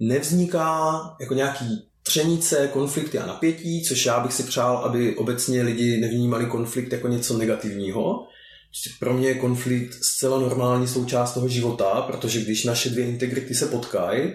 [0.00, 6.00] nevzniká jako nějaký třenice, konflikty a napětí, což já bych si přál, aby obecně lidi
[6.00, 8.26] nevnímali konflikt jako něco negativního,
[8.74, 13.54] Prostě pro mě je konflikt zcela normální součást toho života, protože když naše dvě integrity
[13.54, 14.32] se potkají,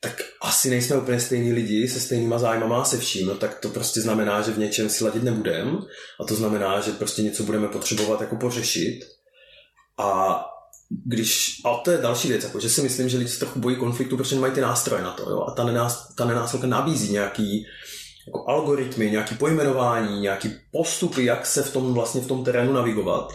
[0.00, 4.00] tak asi nejsme úplně stejní lidi se stejnýma zájmama se vším, no tak to prostě
[4.00, 5.78] znamená, že v něčem si ladit nebudem.
[6.20, 9.00] A to znamená, že prostě něco budeme potřebovat jako pořešit.
[9.98, 10.40] A
[10.90, 13.76] když, a to je další věc, jako, že si myslím, že lidi se trochu bojí
[13.76, 15.40] konfliktu, protože nemají ty nástroje na to, jo?
[15.48, 17.66] a ta, nenás, ta nenásilka nabízí nějaký
[18.26, 23.32] jako algoritmy, nějaký pojmenování, nějaký postupy, jak se v tom vlastně v tom terénu navigovat.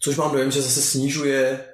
[0.00, 1.64] Což mám dojem, že zase snižuje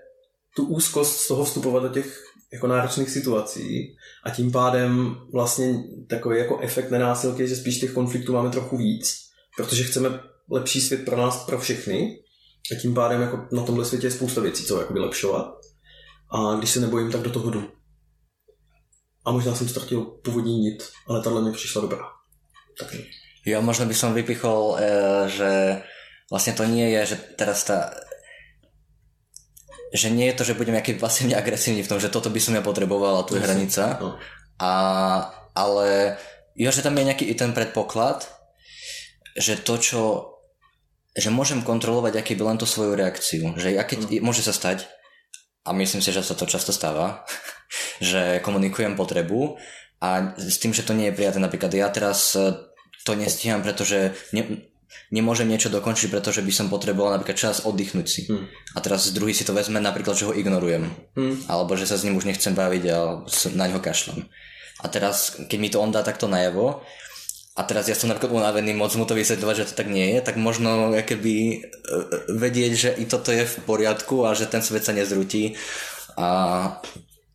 [0.57, 3.97] tu úzkost z toho vstupovat do těch jako náročných situací.
[4.25, 9.19] A tím pádem vlastně takový jako efekt nenásilky, že spíš těch konfliktů máme trochu víc,
[9.57, 12.22] protože chceme lepší svět pro nás, pro všechny
[12.71, 15.63] a tím pádem jako na tomhle světě je spousta věcí, co jako vylepšovat
[16.33, 17.73] a když se nebojím, tak do toho jdu.
[19.25, 22.05] A možná jsem ztratil původní nit, ale tahle mi přišla dobrá.
[22.79, 22.95] Tak.
[23.47, 25.83] Jo, možno by som vypichol, eh, že
[26.31, 27.91] vlastne to nie je, že teraz tá
[29.93, 32.57] že nie je to, že budem nejaký pasívne agresívny v tom, že toto by som
[32.57, 34.01] ja potreboval a tu je hranica.
[34.01, 34.17] No.
[34.57, 34.73] A,
[35.53, 36.17] ale
[36.57, 38.25] jo, že tam je nejaký i ten predpoklad,
[39.37, 40.01] že to, čo
[41.13, 43.53] že môžem kontrolovať, aký by len to svoju reakciu.
[43.57, 44.25] Že ja keď, mm.
[44.25, 44.89] môže sa stať,
[45.63, 47.23] a myslím si, že sa to často stáva,
[48.01, 49.61] že komunikujem potrebu
[50.03, 52.35] a s tým, že to nie je prijaté, napríklad ja teraz
[53.03, 54.67] to nestíham, pretože ne,
[55.11, 58.23] nemôžem niečo dokončiť, pretože by som potreboval napríklad čas oddychnúť si.
[58.27, 58.47] Hmm.
[58.75, 60.89] A teraz druhý si to vezme napríklad, že ho ignorujem.
[61.19, 61.37] Hmm.
[61.51, 62.99] Alebo že sa s ním už nechcem baviť a
[63.59, 64.27] na ňo kašlem.
[64.83, 66.83] A teraz, keď mi to on dá takto najavo,
[67.53, 70.19] a teraz ja som napríklad unavený moc mu to vysvetľovať, že to tak nie je,
[70.25, 71.57] tak možno keby e,
[72.33, 75.53] vedieť, že i toto je v poriadku a že ten svet sa nezrutí
[76.17, 76.29] a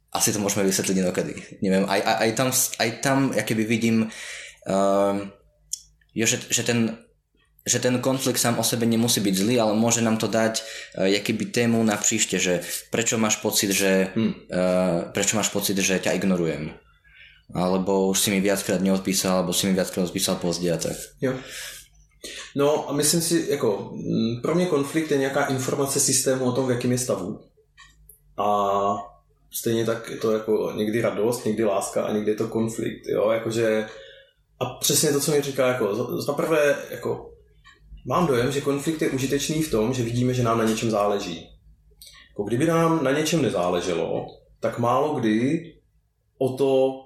[0.10, 1.34] asi to môžeme vysvetliť inokedy.
[1.62, 4.10] Neviem, aj, aj, aj tam, aj tam keby vidím,
[4.66, 5.30] um,
[6.18, 6.98] jo, že, že ten
[7.68, 11.04] že ten konflikt sám o sebe nemusí byť zlý, ale môže nám to dať uh,
[11.04, 14.34] jakýby tému na příště, že prečo máš pocit, že hmm.
[14.48, 16.74] uh, prečo máš pocit, že ťa ignorujem.
[17.54, 20.98] Alebo už si mi viackrát neodpísal, alebo si mi viackrát odpísal pozdě a tak.
[21.22, 21.34] Jo.
[22.56, 23.94] No a myslím si, jako
[24.42, 27.40] pro mě konflikt je nějaká informace systému o tom, v jakém je stavu.
[28.38, 28.48] A
[29.52, 33.30] stejně tak je to jako někdy radost, někdy láska a někdy je to konflikt, jo,
[33.32, 33.86] jakože
[34.60, 37.38] a přesně to, co mi říká, jako za prvé, jako
[38.08, 41.50] Mám dojem, že konflikt je užitečný v tom, že vidíme, že nám na něčem záleží.
[42.30, 44.26] Jako kdyby nám na něčem nezáleželo,
[44.60, 45.74] tak málo kdy
[46.38, 47.02] o to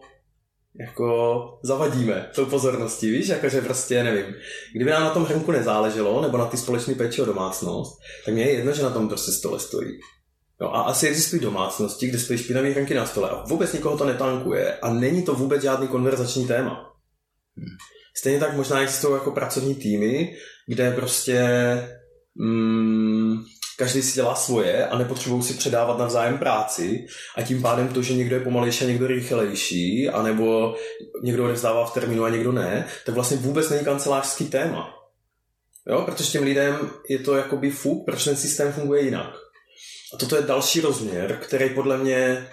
[0.80, 4.36] jako zavadíme tou pozorností, víš, jakože prostě nevím.
[4.76, 8.44] Kdyby nám na tom hrnku nezáleželo, nebo na ty společné péči o domácnost, tak mě
[8.44, 10.00] je jedno, že na tom prostě stole stojí.
[10.62, 14.06] No a asi existují domácnosti, kde stojí špinavý hrnky na stole a vůbec nikoho to
[14.06, 16.94] netankuje a není to vůbec žádný konverzační téma.
[17.58, 17.78] Hmm.
[18.18, 20.36] Stejně tak možná existují jako pracovní týmy,
[20.68, 21.48] kde prostě
[22.36, 23.44] mm,
[23.78, 27.06] každý si dělá svoje a nepotřebují si předávat navzájem práci
[27.38, 30.76] a tím pádem to, že někdo je pomalejší a někdo rychlejší, anebo
[31.24, 34.94] někdo nevzdává v termínu a někdo ne, tak vlastně vůbec není kancelářský téma.
[35.88, 39.36] Jo, protože těm lidem je to jakoby fuk, proč ten systém funguje jinak.
[40.14, 42.50] A toto je další rozměr, který podle mě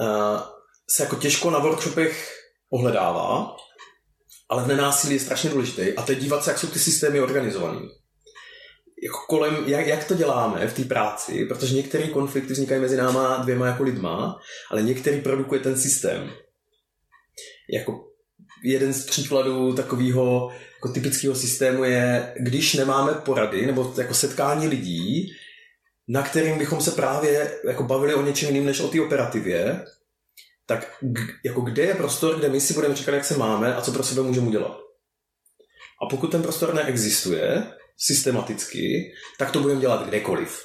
[0.00, 0.40] uh,
[0.90, 2.36] se jako těžko na workshopech
[2.70, 3.56] ohledává,
[4.50, 5.96] ale v nenásilí je strašně důležitý.
[5.96, 7.80] A teď dívat se, jak jsou ty systémy organizované.
[9.02, 13.36] Jako kolem, jak, jak to děláme v té práci, protože některé konflikty vznikají mezi náma
[13.36, 14.40] dvěma jako lidma,
[14.70, 16.30] ale některý produkuje ten systém.
[17.72, 18.04] Jako
[18.64, 25.32] jeden z příkladů takového jako typického systému je, když nemáme porady nebo jako setkání lidí,
[26.08, 29.84] na kterým bychom se právě jako bavili o něčem jiným než o té operativě,
[30.66, 31.04] tak
[31.44, 34.02] jako kde je prostor, kde my si budeme říkat, jak se máme a co pro
[34.02, 34.80] sebe můžeme udělat.
[36.02, 37.72] A pokud ten prostor neexistuje
[38.06, 40.62] systematicky, tak to budeme dělat kdekoliv.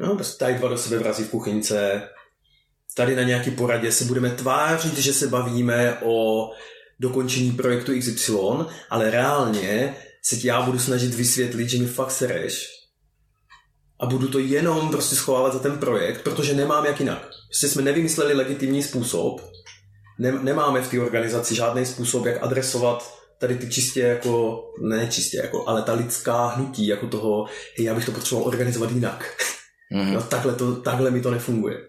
[0.00, 2.08] No, tady dva do sebe vrazí v kuchyňce,
[2.94, 6.48] tady na nějaký poradě se budeme tvářit, že se bavíme o
[7.00, 8.36] dokončení projektu XY,
[8.90, 12.76] ale reálně se ti já budu snažit vysvětlit, že mi fakt sereš
[14.00, 17.28] a budu to jenom prostě schovávat za ten projekt, protože nemám jak jinak.
[17.48, 19.40] Prostě jsme nevymysleli legitimní způsob,
[20.18, 25.68] nemáme v té organizaci žádný způsob, jak adresovat tady ty čistě jako, ne čistě jako,
[25.68, 27.46] ale ta lidská hnutí jako toho,
[27.78, 29.44] hej, já bych to potřeboval organizovat jinak.
[29.92, 30.12] Mm-hmm.
[30.12, 31.88] No, takhle, to, takhle mi to nefunguje.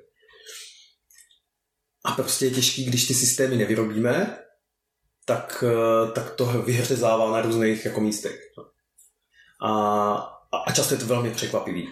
[2.05, 4.37] A prostě je těžký, když ty systémy nevyrobíme,
[5.25, 8.39] tak, eh, tak to vyhřezává na různých jako místech.
[9.61, 10.13] A,
[10.67, 11.89] a často je to velmi překvapivý.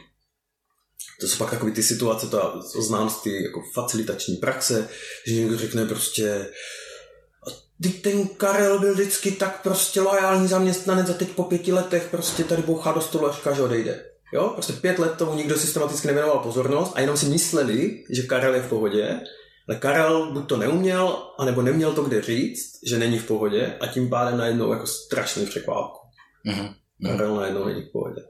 [1.20, 4.90] To jsou pak takové ty situace, to, to znám z ty jako facilitační praxe,
[5.28, 6.48] že někdo řekne prostě
[7.82, 12.44] Teď ten Karel byl vždycky tak prostě loajální zaměstnanec a teď po pěti letech prostě
[12.44, 14.06] tady bouchá do stolu a říká, že odejde.
[14.34, 18.56] Jo, prostě pět let tomu nikdo systematicky nevěnoval pozornost a jenom si mysleli, že Karel
[18.56, 19.20] je v pohodě,
[19.70, 23.88] ale Karel buď to neuměl, anebo neměl to kde říct, že není v pohodě a
[23.88, 26.00] tím pádem najednou jako strašný překvápku.
[26.48, 26.74] Mm-hmm.
[27.06, 28.22] Karel najednou není v pohodě.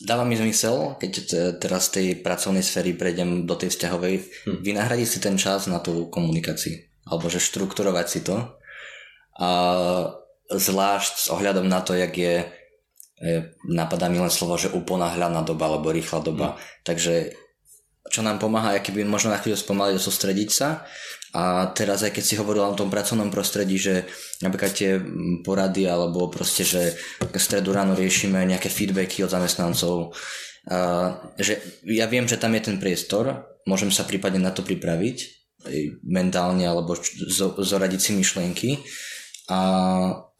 [0.00, 1.12] Dáva mi zmysel, keď
[1.60, 4.14] teraz z tej pracovnej sféry prejdem do tej vzťahovej,
[4.48, 4.64] hmm.
[4.64, 8.36] vynahradiť si ten čas na tú komunikáciu, alebo že štrukturovať si to.
[9.40, 9.50] A
[10.50, 12.46] zvlášť s ohľadom na to, jak je, e,
[13.70, 16.54] napadá mi len slovo, že uponáhľaná doba, alebo rýchla doba.
[16.54, 16.60] Hmm.
[16.82, 17.32] Takže
[18.10, 20.82] čo nám pomáha, aký by možno na chvíľu spomaliť sústrediť sa
[21.30, 24.02] a teraz aj keď si hovoril o tom pracovnom prostredí, že
[24.42, 24.98] napríklad tie
[25.46, 30.10] porady alebo proste, že v stredu ráno riešime nejaké feedbacky od zamestnancov,
[31.38, 31.54] že
[31.86, 35.39] ja viem, že tam je ten priestor, môžem sa prípadne na to pripraviť
[36.06, 36.96] mentálne alebo
[37.60, 38.70] zoradiť si myšlienky
[39.50, 39.60] a,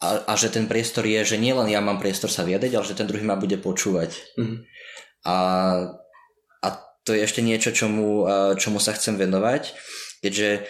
[0.01, 2.97] a, a že ten priestor je, že nielen ja mám priestor sa vyjadriť, ale že
[2.97, 4.17] ten druhý ma bude počúvať.
[4.39, 4.59] Mm-hmm.
[5.27, 5.35] A,
[6.63, 6.67] a
[7.05, 8.25] to je ešte niečo, čomu,
[8.57, 9.77] čomu sa chcem venovať
[10.21, 10.61] keďže e,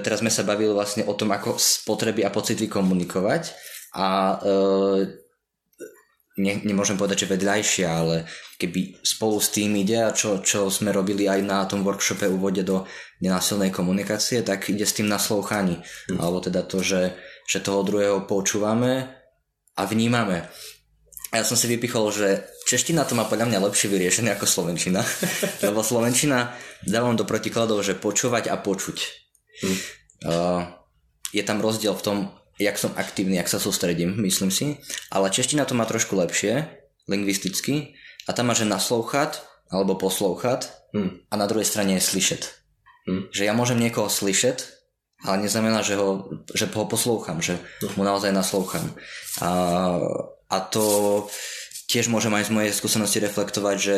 [0.00, 3.50] teraz sme sa bavili vlastne o tom, ako spotreby a pocity komunikovať
[3.98, 4.36] a e,
[6.42, 8.26] ne, nemôžem povedať, že vedľajšia, ale
[8.58, 12.66] keby spolu s tým ide a čo, čo sme robili aj na tom workshope úvode
[12.66, 12.82] do
[13.22, 15.78] nenásilnej komunikácie, tak ide s tým naslouchání.
[16.10, 16.18] Mm.
[16.18, 17.14] Alebo teda to, že,
[17.46, 19.06] že toho druhého počúvame
[19.78, 20.50] a vnímame.
[21.32, 25.00] A ja som si vypichol, že čeština to má podľa mňa lepšie vyriešené ako slovenčina.
[25.64, 26.52] Lebo slovenčina
[26.84, 28.98] dávam do protikladov, že počúvať a počuť.
[29.64, 29.78] Hm.
[30.22, 30.60] Uh,
[31.32, 32.18] je tam rozdiel v tom,
[32.62, 34.78] jak som aktívny, jak sa sústredím, myslím si.
[35.10, 36.66] Ale čeština to má trošku lepšie,
[37.10, 37.98] lingvisticky.
[38.26, 39.42] A tam má, že naslouchat
[39.72, 41.26] alebo poslouchat hm.
[41.26, 42.42] a na druhej strane je slyšet.
[43.08, 43.34] Hm.
[43.34, 44.68] Že ja môžem niekoho slyšet,
[45.26, 47.58] ale neznamená, že ho, že ho posloucham, že
[47.98, 48.84] mu naozaj nasloucham.
[49.42, 49.50] A
[50.52, 50.84] a to
[51.88, 53.94] tiež môžem aj z mojej skúsenosti reflektovať, že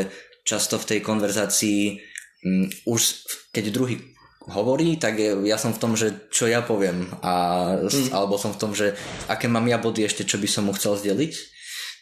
[0.46, 1.98] často v tej konverzácii
[2.46, 4.13] um, už keď druhý
[4.51, 7.34] hovorí, tak ja som v tom, že čo ja poviem a,
[7.80, 8.12] mm.
[8.12, 8.92] alebo som v tom, že
[9.28, 11.32] aké mám ja body ešte, čo by som mu chcel zdeliť,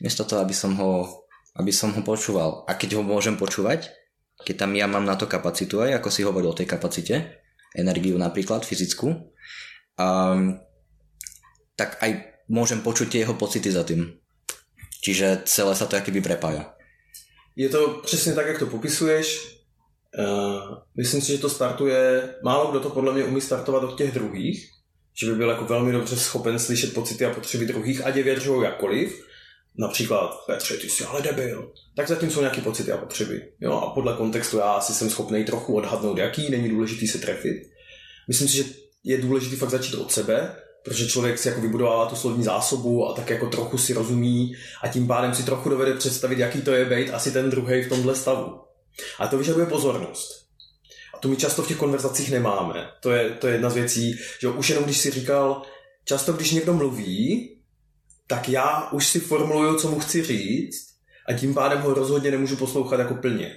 [0.03, 1.23] miesto toho, aby som ho,
[1.55, 2.67] aby som ho počúval.
[2.67, 3.95] A keď ho môžem počúvať,
[4.43, 7.43] keď tam ja mám na to kapacitu aj, ako si hovoril o tej kapacite,
[7.79, 9.33] energiu napríklad, fyzickú,
[9.97, 10.59] um,
[11.79, 14.19] tak aj môžem počuť tie jeho pocity za tým.
[15.03, 16.75] Čiže celé sa to jakoby prepája.
[17.57, 19.59] Je to přesně tak, jak to popisuješ.
[20.19, 24.13] Uh, myslím si, že to startuje, málo kdo to podle mě umí startovat od těch
[24.13, 24.71] druhých,
[25.21, 28.63] že by byl jako velmi dobře schopen slyšet pocity a potřeby druhých, ať je věřou
[28.63, 29.25] jakkoliv.
[29.79, 31.73] Například, Petře, ty jsi ale debil.
[31.97, 33.43] Tak zatím jsou nějaké pocity a potřeby.
[33.61, 33.73] Jo?
[33.73, 37.63] A podle kontextu já asi jsem schopný trochu odhadnout, jaký, není důležitý se trefit.
[38.29, 38.65] Myslím si, že
[39.05, 43.13] je důležité fakt začít od sebe, protože člověk si jako vybudovává tu slovní zásobu a
[43.13, 46.85] tak jako trochu si rozumí a tím pádem si trochu dovede představit, jaký to je
[46.85, 48.61] být asi ten druhý v tomhle stavu.
[49.19, 50.47] A to vyžaduje pozornost.
[51.15, 52.91] A to my často v těch konverzacích nemáme.
[53.01, 55.63] To je, to je jedna z věcí, že už jenom když si říkal,
[56.05, 57.49] často když někdo mluví,
[58.27, 60.93] tak já už si formuluju, co mu chci říct
[61.29, 63.57] a tím pádem ho rozhodně nemůžu poslouchat jako plně.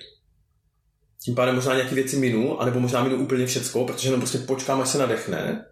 [1.24, 4.82] Tím pádem možná nějaké věci minu, anebo možná minu úplně všecko, protože jenom prostě počkám,
[4.82, 5.66] až se nadechne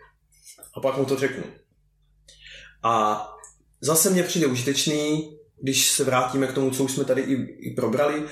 [0.73, 1.43] a pak mu to řeknu.
[2.83, 3.25] A
[3.81, 7.33] zase mě přijde užitečný, když se vrátíme k tomu, co už jsme tady i,
[7.69, 8.23] i probrali,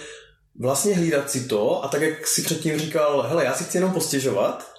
[0.59, 3.91] vlastně hlídat si to a tak, jak si předtím říkal, hele, já si chci jenom
[3.91, 4.71] postěžovat,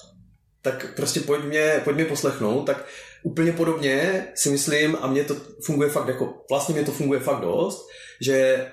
[0.62, 2.84] tak prostě pojď mě, pojď mě poslechnout, tak
[3.22, 7.40] úplně podobně si myslím, a mně to funguje fakt jako, vlastně mě to funguje fakt
[7.40, 7.86] dost,
[8.20, 8.66] že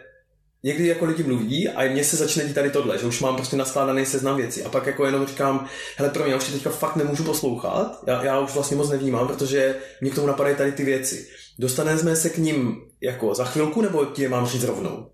[0.63, 3.57] někdy jako lidi mluví a mně se začne dít tady tohle, že už mám prostě
[3.57, 5.65] naskládaný seznam věcí a pak jako jenom říkám,
[5.97, 9.27] hele pro mě, já už teďka fakt nemůžu poslouchat, já, já už vlastně moc nevnímám,
[9.27, 11.27] protože mě k tomu napadají tady ty věci.
[11.59, 15.09] Dostaneme se k ním jako za chvilku, nebo ti je mám říct rovnou?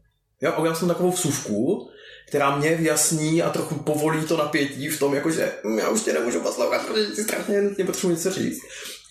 [0.45, 1.89] Já udělám jsem takovou vsuvku,
[2.27, 6.13] která mě vyjasní a trochu povolí to napětí v tom, jakože hm, já už tě
[6.13, 8.61] nemůžu poslouchat, protože ti strašně nutně potřebuji něco říct.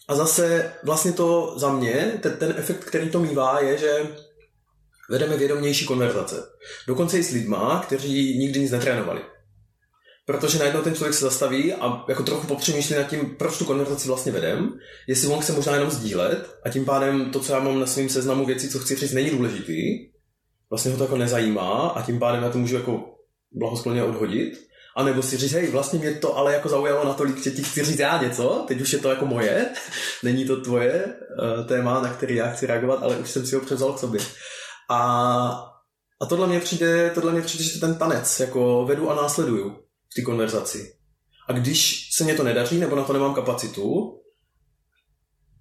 [0.09, 4.09] A zase vlastně to za mě, ten, ten efekt, který to mývá, je, že
[5.11, 6.43] vedeme vědomější konverzace.
[6.87, 9.21] Dokonce i s lidma, kteří nikdy nic netrénovali.
[10.27, 14.09] Protože najednou ten člověk se zastaví a jako trochu popřemýšlí nad tím, proč tu konverzaci
[14.09, 14.79] vlastně vedem,
[15.09, 18.09] jestli on chce možná jenom sdílet a tím pádem to, co já mám na svém
[18.09, 20.14] seznamu věcí, co chci říct, není důležitý,
[20.75, 23.05] vlastně ho to jako nezajímá a tím pádem já to můžu jako
[23.53, 24.53] blahoskloně odhodit.
[24.97, 27.85] A nebo si říct, hej, vlastně mě to ale jako zaujalo natolik, že ti chci
[27.85, 29.71] říct já něco, teď už je to jako moje,
[30.23, 33.61] není to tvoje uh, téma, na který já chci reagovat, ale už jsem si ho
[33.61, 34.21] převzal k sobě.
[34.91, 35.01] A,
[36.21, 39.71] a tohle mě přijde, tohle mě přijde, že ten tanec, jako vedu a následuju
[40.11, 40.95] v té konverzaci.
[41.49, 44.19] A když se mě to nedaří, nebo na to nemám kapacitu,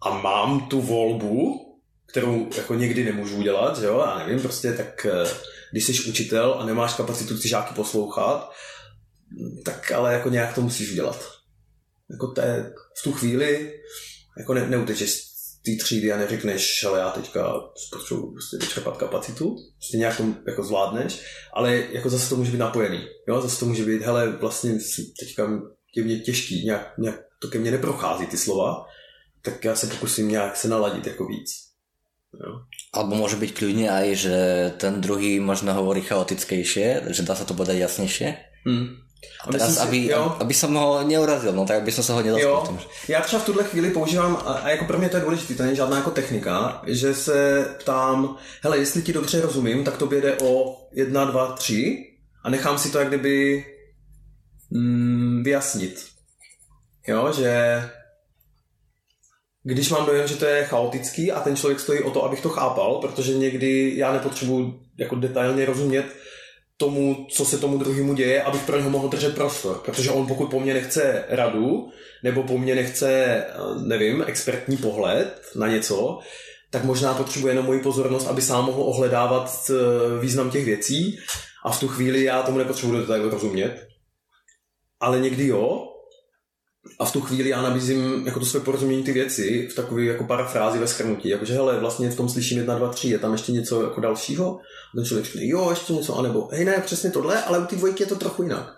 [0.01, 1.72] a mám tu volbu,
[2.06, 5.30] kterou jako někdy nemůžu udělat, jo, a nevím, prostě tak eh,
[5.72, 8.51] když jsi učitel a nemáš kapacitu ty žáky poslouchat,
[9.66, 11.30] tak ale jako nějak to musíš udělat.
[12.12, 13.74] Jako té, v tu chvíli
[14.38, 15.24] jako ne, neutečeš
[15.66, 17.54] té třídy a neřekneš, ale já teďka
[17.91, 22.58] potřebuji prostě vyčerpat kapacitu, prostě nějak to jako zvládneš, ale jako zase to může být
[22.58, 24.78] napojený, jo, zase to může být, hele, vlastně
[25.20, 25.49] teďka
[25.95, 28.86] je mě těžký, nějak, nějak to ke mně neprochází ty slova,
[29.41, 31.72] tak já se pokusím nějak se naladit jako víc.
[32.34, 32.66] Jo.
[32.94, 34.38] Alebo môže byť kľudne aj, že
[34.82, 38.28] ten druhý možno hovorí chaotickejšie, že dá sa to povedať jasnejšie.
[38.66, 39.04] Hmm.
[39.44, 40.36] A teraz, si, aby, jo.
[40.40, 42.80] aby som ho neurazil, no tak aby som sa ho nedotkl.
[43.08, 45.76] Já třeba v tuhle chvíli používám, a jako pro mě to je důležité, to není
[45.76, 50.78] žádná jako technika, že se ptám, hele, jestli ti dobře rozumím, tak to jde o
[50.92, 52.12] jedna, dva, tři
[52.44, 53.66] a nechám si to jak kdyby
[54.72, 56.06] mm, vyjasnit.
[57.08, 57.82] Jo, že
[59.64, 62.49] když mám dojem, že to je chaotický a ten člověk stojí o to, abych to
[62.49, 66.05] chápal, protože někdy já nepotřebuji jako detailně rozumět
[66.78, 69.82] tomu, co se tomu druhému děje, abych pro něho mohl držet prostor.
[69.86, 71.89] Protože on pokud po mně nechce radu,
[72.24, 73.43] nebo po mně nechce,
[73.88, 76.20] nevím, expertní pohled na něco,
[76.70, 79.74] tak možná potřebuje jenom moji pozornost, aby sám mohl ohledávat eh,
[80.22, 81.20] význam těch věcí
[81.66, 83.88] a v tu chvíli já tomu nepotřebuji detailně rozumět.
[84.99, 85.93] Ale někdy jo,
[87.00, 90.24] a v tu chvíli já nabízím jako to své porozumění ty věci v takové jako
[90.24, 91.30] parafrázi ve schrnutí.
[91.30, 94.60] Jakože hele, vlastně v tom slyším jedna, dva, tři, je tam ještě něco jako dalšího?
[94.94, 97.76] A ten člověk řekne, jo, ještě něco, anebo hej, ne, přesně tohle, ale u té
[97.76, 98.76] dvojky je to trochu jinak.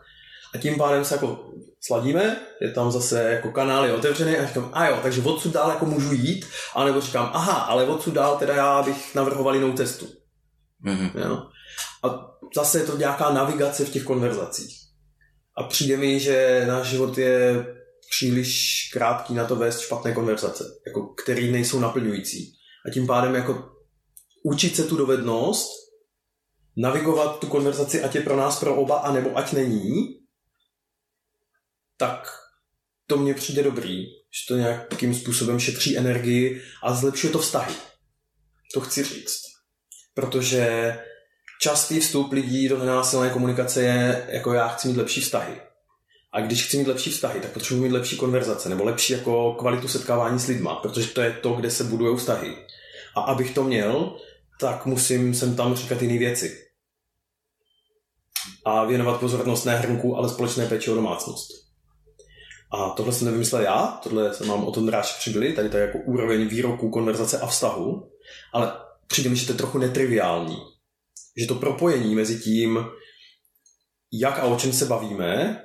[0.55, 1.49] A tím pádem se jako
[1.85, 5.69] sladíme, je tam zase jako kanál je otevřený a říkám, a jo, takže odsud dál
[5.69, 6.45] jako můžu jít,
[6.75, 10.07] anebo říkám, aha, ale odsud dál teda já bych navrhoval jinou cestu.
[10.85, 11.11] Mm-hmm.
[11.15, 11.43] Jo?
[12.03, 14.77] A zase je to nějaká navigace v těch konverzacích.
[15.57, 17.65] A přijde mi, že náš život je
[18.09, 22.53] příliš krátký na to vést špatné konverzace, jako, který nejsou naplňující.
[22.87, 23.71] A tím pádem jako
[24.43, 25.67] učit se tu dovednost,
[26.77, 30.19] navigovat tu konverzaci, ať je pro nás pro oba, anebo ať není,
[31.97, 32.27] tak
[33.07, 37.75] to mně přijde dobrý, že to nějakým způsobem šetří energii a zlepšuje to vztahy.
[38.73, 39.41] To chci říct.
[40.13, 40.97] Protože
[41.61, 45.61] častý vstup lidí do nenásilné komunikace je, jako já chci mít lepší vztahy.
[46.35, 49.87] A když chci mít lepší vztahy, tak potřebuji mít lepší konverzace nebo lepší jako kvalitu
[49.87, 52.57] setkávání s lidma, protože to je to, kde se budují vztahy.
[53.15, 54.17] A abych to měl,
[54.59, 56.65] tak musím sem tam říkat jiné věci.
[58.65, 61.49] A věnovat pozornost ne hrnku, ale společné péči o domácnost.
[62.71, 65.85] A tohle jsem nevymyslel já, tohle jsem mám o tom dráž přibyli, tady to je
[65.85, 68.11] jako úroveň výroku, konverzace a vztahu,
[68.53, 68.73] ale
[69.07, 70.57] přijde mi, že to je trochu netriviální.
[71.37, 72.85] Že to propojení mezi tím,
[74.13, 75.61] jak a o čem se bavíme,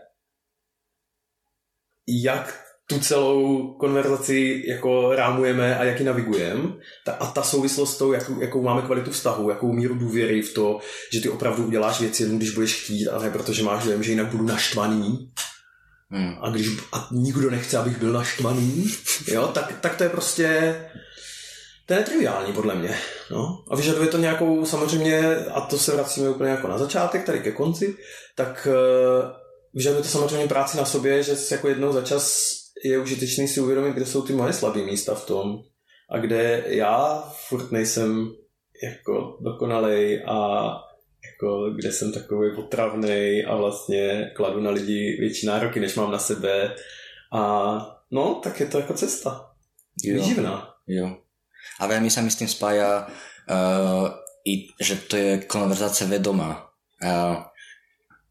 [2.10, 6.62] jak tu celou konverzaci jako rámujeme a jak ji navigujeme.
[7.06, 10.54] Ta, a ta souvislost s tou, jakou, jakou máme kvalitu vztahu, jakou míru důvěry v
[10.54, 10.78] to,
[11.12, 14.10] že ty opravdu uděláš věci jenom když budeš chtít, a ne protože máš dojem, že
[14.10, 15.30] jinak budu naštvaný.
[16.10, 16.34] Hmm.
[16.40, 18.90] A když a nikdo nechce, abych byl naštvaný,
[19.26, 20.76] jo, tak, tak to je prostě
[21.86, 22.98] to je triviální podle mě.
[23.30, 23.64] No.
[23.70, 27.52] A vyžaduje to nějakou samozřejmě, a to se vracíme úplně jako na začátek, tady ke
[27.52, 27.96] konci,
[28.34, 29.30] tak uh,
[29.74, 32.52] vyžaduje to samozřejmě práci na sobě, že jako jednou za čas
[32.84, 35.62] je užitečný si uvědomit, kde jsou ty moje slabé místa v tom
[36.10, 38.32] a kde já furt nejsem
[38.82, 40.36] jako dokonalej a
[41.32, 46.18] jako kde jsem takový potravný a vlastně kladu na lidi větší nároky, než mám na
[46.18, 46.74] sebe
[47.32, 47.42] A
[48.10, 49.50] no, tak je to jako cesta.
[50.04, 50.14] Jo.
[50.14, 50.74] Výživná.
[50.86, 51.22] Jo.
[51.80, 54.06] A veľmi sa mi s tým spája, uh,
[54.42, 56.72] i, že to je konverzácia vedomá.
[56.98, 57.46] Uh,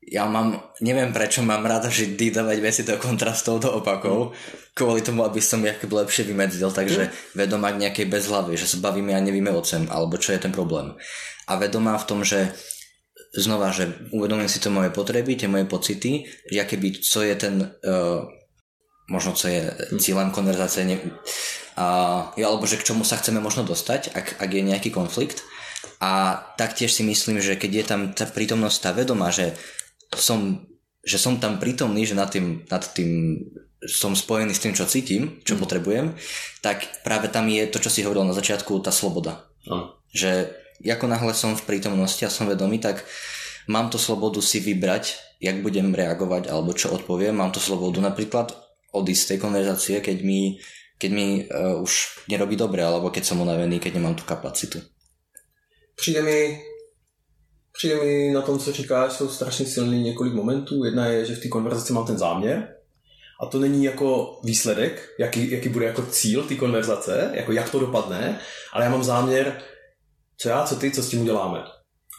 [0.10, 4.34] ja mám, neviem prečo mám rád vždy dávať veci do kontrastov, do opakov,
[4.74, 9.14] kvôli tomu, aby som ich lepšie vymedzil, takže vedomá k nejakej bezhlavy, že sa bavíme
[9.14, 10.97] a nevíme o cem, alebo čo je ten problém.
[11.45, 12.57] A vedomá v tom, že
[13.38, 17.55] znova, že uvedomím si to moje potreby, tie moje pocity, že keby, co je ten,
[17.62, 18.26] uh,
[19.05, 19.70] možno co je
[20.01, 24.62] cílem konverzácie, ne, uh, alebo že k čomu sa chceme možno dostať, ak, ak je
[24.66, 25.45] nejaký konflikt.
[25.99, 29.55] A taktiež si myslím, že keď je tam tá prítomnosť tá vedomá, že
[30.16, 30.66] som,
[31.05, 33.43] že som tam prítomný, že nad tým, nad tým
[33.86, 35.60] som spojený s tým, čo cítim, čo mm.
[35.62, 36.07] potrebujem,
[36.60, 39.47] tak práve tam je to, čo si hovoril na začiatku, tá sloboda.
[39.64, 39.88] Mm.
[40.12, 40.32] Že
[40.84, 43.07] ako náhle som v prítomnosti a som vedomý, tak
[43.72, 47.36] mám to slobodu si vybrať, jak budem reagovať alebo čo odpoviem.
[47.36, 48.51] Mám to slobodu napríklad
[48.91, 50.60] odísť z tej konverzácie, keď mi,
[50.99, 54.82] keď mi uh, už nerobí dobre, alebo keď som unavený, keď nemám tu kapacitu.
[55.95, 56.60] Přijde mi
[57.80, 60.86] Přijde mi na tom, co říkáš, jsou strašně silný několik momentů.
[60.86, 62.67] Jedna je, že v té konverzaci mám ten záměr,
[63.41, 67.80] a to není jako výsledek, jaký, jaký bude jako cíl té konverzace, jako jak to
[67.80, 68.39] dopadne,
[68.73, 69.61] ale já mám záměr,
[70.38, 71.63] co já, co ty, co s tím uděláme.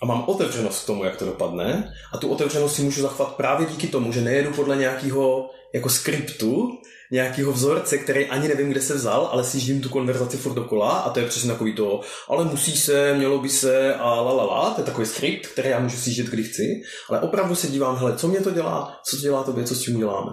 [0.03, 1.93] A mám otevřenost k tomu, jak to dopadne.
[2.13, 6.69] A tu otevřenost si můžu zachovat právě díky tomu, že nejedu podle nějakého jako skriptu,
[7.11, 11.11] nějakého vzorce, který ani nevím, kde se vzal, ale sjíždím tu konverzaci furt dokola a
[11.11, 14.71] to je přesně takový to, ale musí se, mělo by se a la, la, la.
[14.71, 18.17] to je takový skript, který já můžu sjíždět, kdy chci, ale opravdu se dívám, hele,
[18.17, 20.33] co mě to dělá, co to dělá tobě, co s tím uděláme.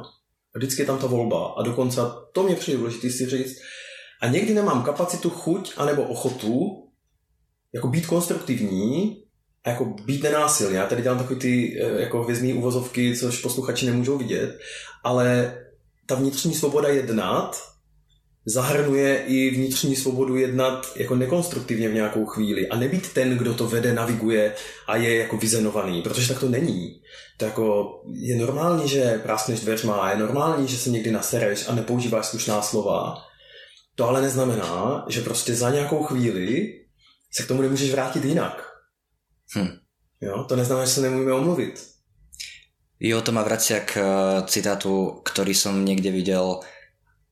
[0.56, 2.02] A vždycky je tam ta volba a dokonce
[2.34, 3.58] to mě přijde důležité si říct.
[4.22, 6.84] A někdy nemám kapacitu, chuť anebo ochotu
[7.74, 9.18] jako být konstruktivní
[9.64, 10.76] a jako být nenásilný.
[10.76, 14.60] Já tady dělám takový ty eh, jako hvězdný uvozovky, což posluchači nemůžou vidět,
[15.04, 15.58] ale
[16.08, 17.62] ta vnitřní svoboda jednat
[18.46, 23.68] zahrnuje i vnitřní svobodu jednat jako nekonstruktivně v nějakou chvíli a nebýt ten, kdo to
[23.68, 24.56] vede, naviguje
[24.88, 27.02] a je jako vyzenovaný, protože tak to není.
[27.38, 32.26] To jako je normální, že práskneš dveřma, je normální, že se někdy nasereš a nepoužíváš
[32.26, 33.16] slušná slova.
[33.96, 36.74] To ale neznamená, že prostě za nějakou chvíli
[37.32, 38.70] se k tomu nemůžeš vrátit jinak.
[39.58, 39.78] Hm.
[40.22, 40.46] Jo?
[40.50, 41.97] To neznamená, že se nemůžeme omluvit.
[42.98, 44.08] Jo, to ma vracia k eh,
[44.50, 46.62] citátu, ktorý som niekde videl.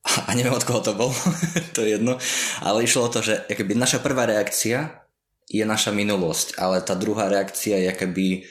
[0.06, 1.10] A neviem od koho to bol,
[1.76, 2.22] to je jedno,
[2.62, 5.02] ale išlo o to, že akoby naša prvá reakcia
[5.50, 8.46] je naša minulosť, ale tá druhá reakcia je akoby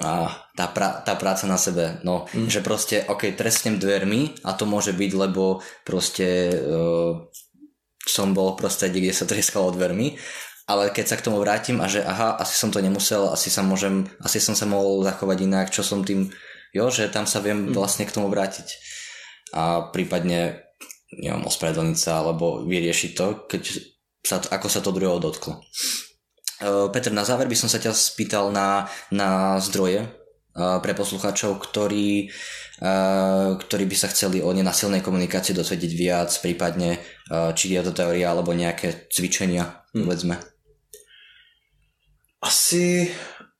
[0.00, 2.48] a tá, pra, tá práca na sebe, no, mm.
[2.48, 7.20] že proste, ok, trestnem dvermi a to môže byť, lebo proste uh,
[8.00, 10.16] som bol v prostredí, kde sa treskalo dvermi,
[10.70, 13.66] ale keď sa k tomu vrátim a že aha, asi som to nemusel, asi sa
[13.66, 16.30] môžem, asi som sa mohol zachovať inak, čo som tým,
[16.70, 17.74] jo, že tam sa viem mm.
[17.74, 18.78] vlastne k tomu vrátiť
[19.50, 20.70] a prípadne
[21.10, 23.62] neviem, ospravedlniť sa alebo vyriešiť to, keď
[24.22, 25.58] sa, ako sa to druhého dotklo.
[25.58, 25.62] E,
[26.94, 30.08] Peter, na záver by som sa ťa spýtal na, na zdroje e,
[30.54, 32.30] pre poslucháčov, ktorí,
[32.78, 32.88] e,
[33.58, 38.50] ktorí by sa chceli o nenasilnej komunikácii dozvedieť viac, prípadne či je to teória alebo
[38.50, 40.06] nejaké cvičenia, hmm.
[42.70, 43.10] Asi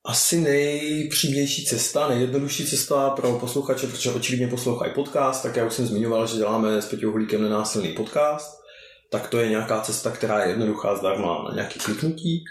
[0.04, 5.86] asi nejpřímější cesta, nejjednodušší cesta pro posluchače, protože očividně poslouchají podcast, tak já už jsem
[5.86, 8.60] zmiňoval, že děláme s Petě Uhlíkem nenásilný podcast,
[9.10, 12.44] tak to je nějaká cesta, která je jednoduchá, zdarma na nějaký kliknutí.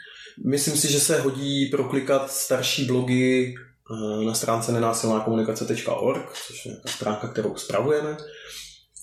[0.46, 6.78] Myslím si, že se hodí proklikat starší blogy eh, na stránce nenásilná komunikace.org, což je
[6.86, 8.18] stránka, kterou spravujeme.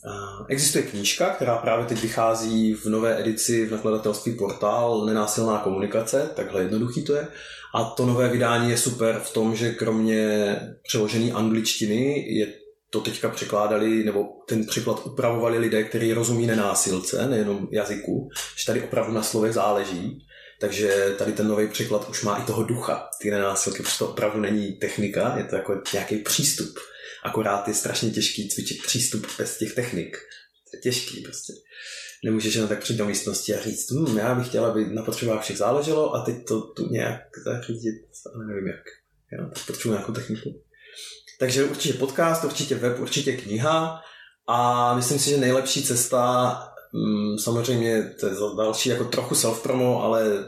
[0.08, 6.30] Eh, existuje knížka, která právě teď vychází v nové edici v nakladatelství portál Nenásilná komunikace,
[6.36, 7.28] takhle jednoduchý to je.
[7.74, 12.46] A to nové vydání je super v tom, že kromě přeložené angličtiny je
[12.90, 18.82] to teďka překládali, nebo ten překlad upravovali lidé, kteří rozumí nenásilce, nejenom jazyku, že tady
[18.82, 20.26] opravdu na slovech záleží.
[20.60, 24.40] Takže tady ten nový překlad už má i toho ducha, ty nenásilky, protože to opravdu
[24.40, 26.78] není technika, je to jako nějaký přístup.
[27.26, 30.16] Akorát je strašně těžký cvičit přístup bez těch technik.
[30.70, 31.52] To je těžký prostě
[32.24, 35.42] nemůžeš jen tak přijít do místnosti a říct, hm, já bych chtěla, aby na potřebách
[35.42, 38.02] všech záleželo a teď to tu nějak zařídit,
[38.34, 38.82] ale nevím jak.
[39.32, 40.62] Já tak potřebuji nějakou techniku.
[41.38, 44.00] Takže určitě podcast, určitě web, určitě kniha
[44.46, 46.58] a myslím si, že nejlepší cesta,
[46.94, 50.46] hm, samozřejmě to je další jako trochu self-promo, ale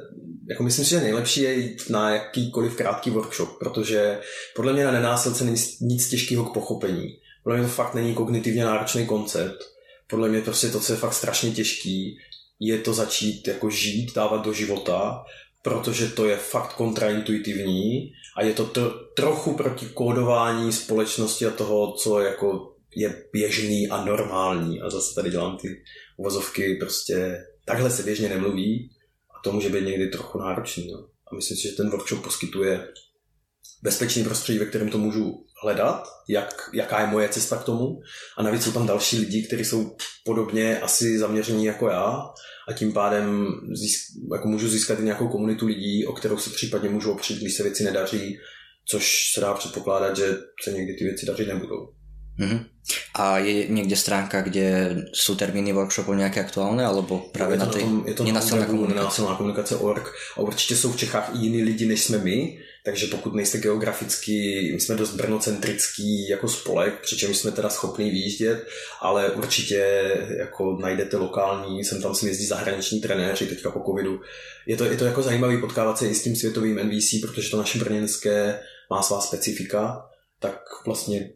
[0.51, 4.21] jako myslím si, že nejlepší je jít na jakýkoliv krátký workshop, protože
[4.57, 7.19] podle mě na nenásilce není nic těžkého k pochopení.
[7.45, 9.79] Podle mě to fakt není kognitivně náročný koncept
[10.11, 12.19] podle mě prostě to, co je fakt strašně těžký,
[12.61, 15.25] je to začít jako žít, dávat do života,
[15.63, 21.93] protože to je fakt kontraintuitivní a je to tr- trochu proti kódování společnosti a toho,
[21.93, 24.81] co jako je běžný a normální.
[24.81, 25.83] A zase tady dělám ty
[26.17, 28.91] uvozovky, prostě takhle se běžně nemluví
[29.39, 30.91] a to může být někdy trochu náročný.
[30.93, 30.99] No.
[31.33, 32.89] A myslím si, že ten workshop poskytuje
[33.83, 38.01] bezpečný prostředí, ve kterém to můžu hledat, jak, jaká je moje cesta k tomu.
[38.37, 42.25] A navíc jsou tam další lidi, kteří jsou podobně asi zaměření jako já
[42.69, 44.01] a tím pádem získ,
[44.33, 47.63] jako můžu získat i nějakou komunitu lidí, o kterou se případně můžu opřít, když se
[47.63, 48.39] věci nedaří,
[48.91, 51.98] což se dá předpokládat, že se někdy ty věci dařit nebudou.
[52.41, 52.65] Mm-hmm.
[53.15, 57.73] A je někde stránka, kde jsou termíny workshopu nějaké aktuálné, alebo právě je to na
[57.73, 58.99] té je to nenasilné komunikace?
[58.99, 63.07] Nenasilná komunikace org a určitě jsou v Čechách i jiní lidi, než jsme my, takže
[63.07, 68.67] pokud nejste geograficky, my jsme dost brnocentrický jako spolek, přičemž jsme teda schopni výjíždět,
[69.01, 74.21] ale určitě jako najdete lokální, sem tam si jezdí zahraniční trenéři teďka po covidu.
[74.67, 77.57] Je to, je to jako zajímavý potkávat se i s tím světovým NVC, protože to
[77.57, 78.61] naše brněnské
[78.91, 80.07] má svá specifika,
[80.41, 81.31] tak vlastně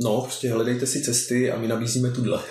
[0.00, 2.42] No, prostě hledejte si cesty a my nabízíme tuhle.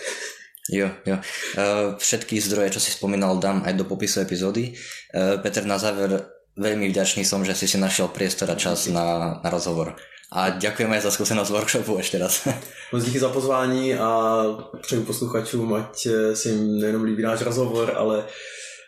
[0.72, 1.16] Jo, jo.
[1.16, 4.76] Uh, všetky zdroje, čo si spomínal, dám aj do popisu epizódy.
[5.16, 6.28] Uh, Peter, na záver
[6.60, 9.96] veľmi vďačný som, že si si našiel priestor a čas na, na rozhovor.
[10.28, 12.44] A ďakujem aj za skúsenosť workshopu ešte raz.
[12.92, 14.44] Moc díky za pozvání a
[14.82, 18.28] přeju posluchačům, ať se jim nejenom líbí náš rozhovor, ale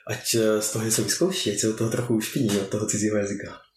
[0.07, 3.68] ať z toho něco vyzkouší, ať se od toho trochu ušpiní, od toho cizího jazyka.